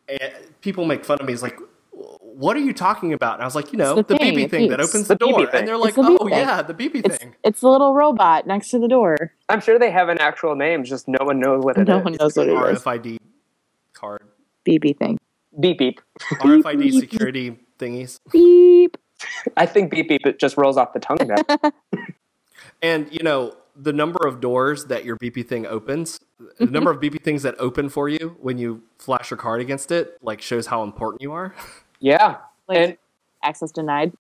and 0.10 0.34
people 0.62 0.84
make 0.86 1.06
fun 1.06 1.20
of 1.20 1.28
me. 1.28 1.34
It's 1.34 1.44
like, 1.44 1.60
what 1.92 2.58
are 2.58 2.60
you 2.60 2.74
talking 2.74 3.14
about? 3.14 3.36
And 3.36 3.44
I 3.44 3.46
was 3.46 3.54
like, 3.54 3.72
you 3.72 3.78
know, 3.78 4.00
It's 4.00 4.08
the, 4.08 4.16
the 4.16 4.20
thing, 4.20 4.34
beepy 4.36 4.44
it 4.46 4.50
thing 4.50 4.70
that 4.72 4.80
opens 4.82 5.08
The 5.08 5.14
the, 5.14 5.20
door. 5.28 5.48
And 5.56 5.68
they're 5.68 5.78
like, 5.78 5.94
the 5.94 6.02
oh, 6.04 6.18
thing. 6.28 6.30
yeah, 6.40 6.64
the 6.64 6.74
beepy 6.74 7.06
It's 7.06 7.18
thing. 7.18 7.36
it's 7.44 7.62
the 7.62 7.70
little 7.70 7.94
robot 7.94 8.48
next 8.48 8.70
to 8.72 8.80
the 8.80 8.88
door. 8.88 9.32
I'm 9.48 9.62
sure 9.62 9.78
they 9.78 9.92
have 9.92 10.10
an 10.10 10.18
actual 10.20 10.56
name, 10.56 10.84
just 10.86 11.08
no 11.08 11.20
one 11.24 11.40
knows 11.40 11.64
what 11.64 11.78
it 11.78 11.82
is. 11.82 11.88
No 11.88 12.00
one 12.00 12.14
knows 12.20 12.36
what 12.36 12.48
it 12.48 12.54
is. 12.54 12.82
RFID 12.82 13.18
card, 13.94 14.24
BB 14.68 14.98
thing. 14.98 15.20
Beep 15.60 15.78
beep. 15.78 16.02
RFID 16.32 16.80
beep. 16.80 16.94
security 16.96 17.60
thingies. 17.78 18.20
Beep. 18.32 18.98
I 19.58 19.66
think 19.66 19.92
beep 19.92 20.10
beep 20.10 20.26
it 20.26 20.40
just 20.40 20.58
rolls 20.58 20.78
off 20.78 20.94
the 20.94 21.00
tongue 21.00 21.18
now. 21.22 21.72
And, 22.82 23.12
you 23.12 23.24
know, 23.24 23.56
the 23.76 23.94
number 23.94 24.28
of 24.28 24.40
doors 24.42 24.86
that 24.86 25.06
your 25.06 25.18
beepy 25.18 25.48
thing 25.48 25.66
opens, 25.66 26.20
the 26.60 26.66
number 26.66 26.92
of 26.92 27.00
beepy 27.00 27.22
things 27.22 27.44
that 27.44 27.56
open 27.60 27.90
for 27.90 28.10
you 28.10 28.38
when 28.40 28.58
you 28.58 28.84
flash 29.00 29.32
your 29.32 29.38
card 29.38 29.62
against 29.62 29.92
it, 29.92 30.18
like 30.22 30.42
shows 30.42 30.68
how 30.68 30.84
important 30.84 31.22
you 31.22 31.32
are. 31.32 31.56
yeah. 32.00 32.38
Like 32.68 32.78
And 32.78 32.98
access 33.42 33.72
denied. 33.72 34.14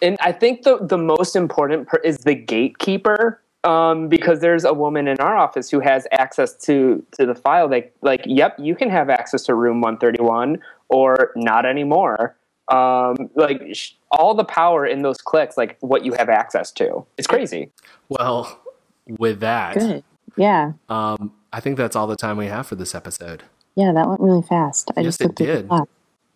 and 0.00 0.16
I 0.20 0.32
think 0.32 0.62
the 0.62 0.78
the 0.80 0.98
most 0.98 1.36
important 1.36 1.88
per- 1.88 1.98
is 1.98 2.18
the 2.18 2.34
gatekeeper. 2.34 3.40
Um, 3.64 4.08
because 4.08 4.40
there's 4.40 4.64
a 4.64 4.72
woman 4.74 5.06
in 5.06 5.20
our 5.20 5.36
office 5.36 5.70
who 5.70 5.78
has 5.78 6.08
access 6.10 6.56
to 6.64 7.04
to 7.12 7.26
the 7.26 7.34
file. 7.34 7.70
Like, 7.70 7.94
like, 8.02 8.22
yep, 8.26 8.56
you 8.58 8.74
can 8.74 8.90
have 8.90 9.08
access 9.08 9.44
to 9.44 9.54
room 9.54 9.80
131, 9.80 10.60
or 10.88 11.30
not 11.36 11.64
anymore. 11.64 12.36
Um, 12.68 13.30
like 13.34 13.60
sh- 13.74 13.92
all 14.10 14.34
the 14.34 14.44
power 14.44 14.86
in 14.86 15.02
those 15.02 15.18
clicks, 15.20 15.56
like 15.56 15.76
what 15.80 16.04
you 16.04 16.12
have 16.14 16.28
access 16.28 16.70
to. 16.72 17.04
It's 17.18 17.26
crazy. 17.26 17.70
Well, 18.08 18.60
with 19.06 19.40
that, 19.40 19.78
Good. 19.78 20.04
Yeah. 20.36 20.72
um, 20.88 21.32
I 21.52 21.60
think 21.60 21.76
that's 21.76 21.96
all 21.96 22.06
the 22.06 22.16
time 22.16 22.36
we 22.36 22.46
have 22.46 22.66
for 22.66 22.76
this 22.76 22.94
episode. 22.94 23.42
Yeah, 23.74 23.92
that 23.92 24.08
went 24.08 24.20
really 24.20 24.42
fast. 24.42 24.90
I 24.96 25.00
Yes, 25.00 25.06
just 25.18 25.20
it 25.22 25.24
looked 25.28 25.40
at 25.40 25.46
the 25.46 25.52
did. 25.54 25.68
clock. 25.68 25.88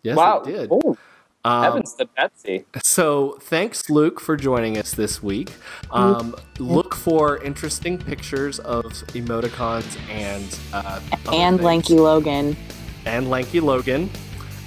Yes, 0.03 0.17
wow. 0.17 0.39
it 0.41 0.45
did. 0.45 0.69
Oh, 0.71 0.97
Um, 1.45 1.63
heavens 1.63 1.93
to 1.95 2.05
Betsy. 2.17 2.65
So 2.83 3.37
thanks, 3.41 3.89
Luke, 3.89 4.19
for 4.19 4.35
joining 4.35 4.77
us 4.77 4.91
this 4.91 5.23
week. 5.23 5.53
Um, 5.91 6.35
look 6.59 6.93
for 6.93 7.41
interesting 7.41 7.97
pictures 7.97 8.59
of 8.59 8.83
emoticons 9.13 9.97
and 10.09 10.59
uh, 10.73 10.99
And 11.31 11.57
things. 11.57 11.61
Lanky 11.65 11.93
Logan. 11.95 12.57
and 13.05 13.29
Lanky 13.29 13.59
Logan 13.61 14.09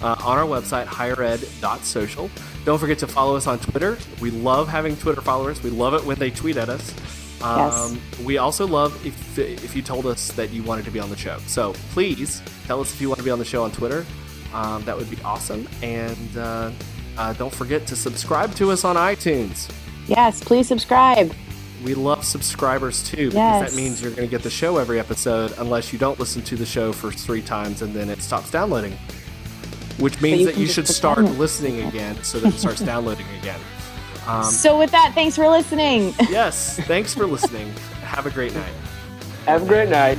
uh, 0.02 0.16
on 0.24 0.38
our 0.38 0.44
website 0.46 0.86
highered.social. 0.86 2.30
Don't 2.64 2.78
forget 2.78 2.98
to 2.98 3.06
follow 3.06 3.36
us 3.36 3.46
on 3.46 3.58
Twitter. 3.58 3.98
We 4.20 4.30
love 4.30 4.68
having 4.68 4.96
Twitter 4.96 5.20
followers. 5.20 5.62
We 5.62 5.70
love 5.70 5.94
it 5.94 6.04
when 6.04 6.18
they 6.18 6.30
tweet 6.30 6.56
at 6.56 6.68
us. 6.68 6.94
Um, 7.42 8.00
We 8.24 8.36
also 8.38 8.66
love 8.66 9.04
if 9.06 9.38
if 9.38 9.74
you 9.74 9.80
told 9.82 10.04
us 10.06 10.30
that 10.32 10.50
you 10.50 10.62
wanted 10.62 10.84
to 10.84 10.90
be 10.90 11.00
on 11.00 11.08
the 11.08 11.16
show. 11.16 11.38
So 11.46 11.72
please 11.92 12.42
tell 12.66 12.80
us 12.80 12.92
if 12.92 13.00
you 13.00 13.08
want 13.08 13.18
to 13.18 13.24
be 13.24 13.30
on 13.30 13.38
the 13.38 13.44
show 13.46 13.64
on 13.64 13.72
Twitter. 13.72 14.04
Um, 14.52 14.84
that 14.84 14.96
would 14.96 15.08
be 15.08 15.16
awesome. 15.24 15.66
And 15.82 16.36
uh, 16.36 16.70
uh, 17.16 17.32
don't 17.34 17.54
forget 17.54 17.86
to 17.86 17.96
subscribe 17.96 18.54
to 18.56 18.70
us 18.70 18.84
on 18.84 18.96
iTunes. 18.96 19.70
Yes, 20.06 20.42
please 20.44 20.66
subscribe. 20.68 21.32
We 21.84 21.94
love 21.94 22.24
subscribers 22.26 23.02
too 23.08 23.30
because 23.30 23.34
Yes. 23.34 23.70
that 23.70 23.76
means 23.76 24.02
you're 24.02 24.10
going 24.10 24.28
to 24.28 24.30
get 24.30 24.42
the 24.42 24.50
show 24.50 24.76
every 24.76 24.98
episode 25.00 25.54
unless 25.56 25.94
you 25.94 25.98
don't 25.98 26.18
listen 26.18 26.42
to 26.42 26.56
the 26.56 26.66
show 26.66 26.92
for 26.92 27.10
three 27.10 27.40
times 27.40 27.80
and 27.80 27.94
then 27.94 28.10
it 28.10 28.20
stops 28.20 28.50
downloading. 28.50 28.98
Which 30.00 30.20
means 30.20 30.40
you 30.40 30.46
that 30.46 30.56
you 30.56 30.66
should 30.66 30.88
start 30.88 31.18
that 31.18 31.38
listening 31.38 31.86
again 31.86 32.22
so 32.22 32.40
that 32.40 32.54
it 32.54 32.58
starts 32.58 32.80
downloading 32.80 33.26
again. 33.38 33.60
Um, 34.26 34.44
so 34.44 34.78
with 34.78 34.90
that, 34.90 35.12
thanks 35.14 35.36
for 35.36 35.48
listening. 35.48 36.14
yes, 36.28 36.78
thanks 36.80 37.14
for 37.14 37.26
listening. 37.26 37.70
Have 38.02 38.26
a 38.26 38.30
great 38.30 38.54
night. 38.54 38.72
Have 39.46 39.62
a 39.62 39.66
great 39.66 39.88
night. 39.88 40.18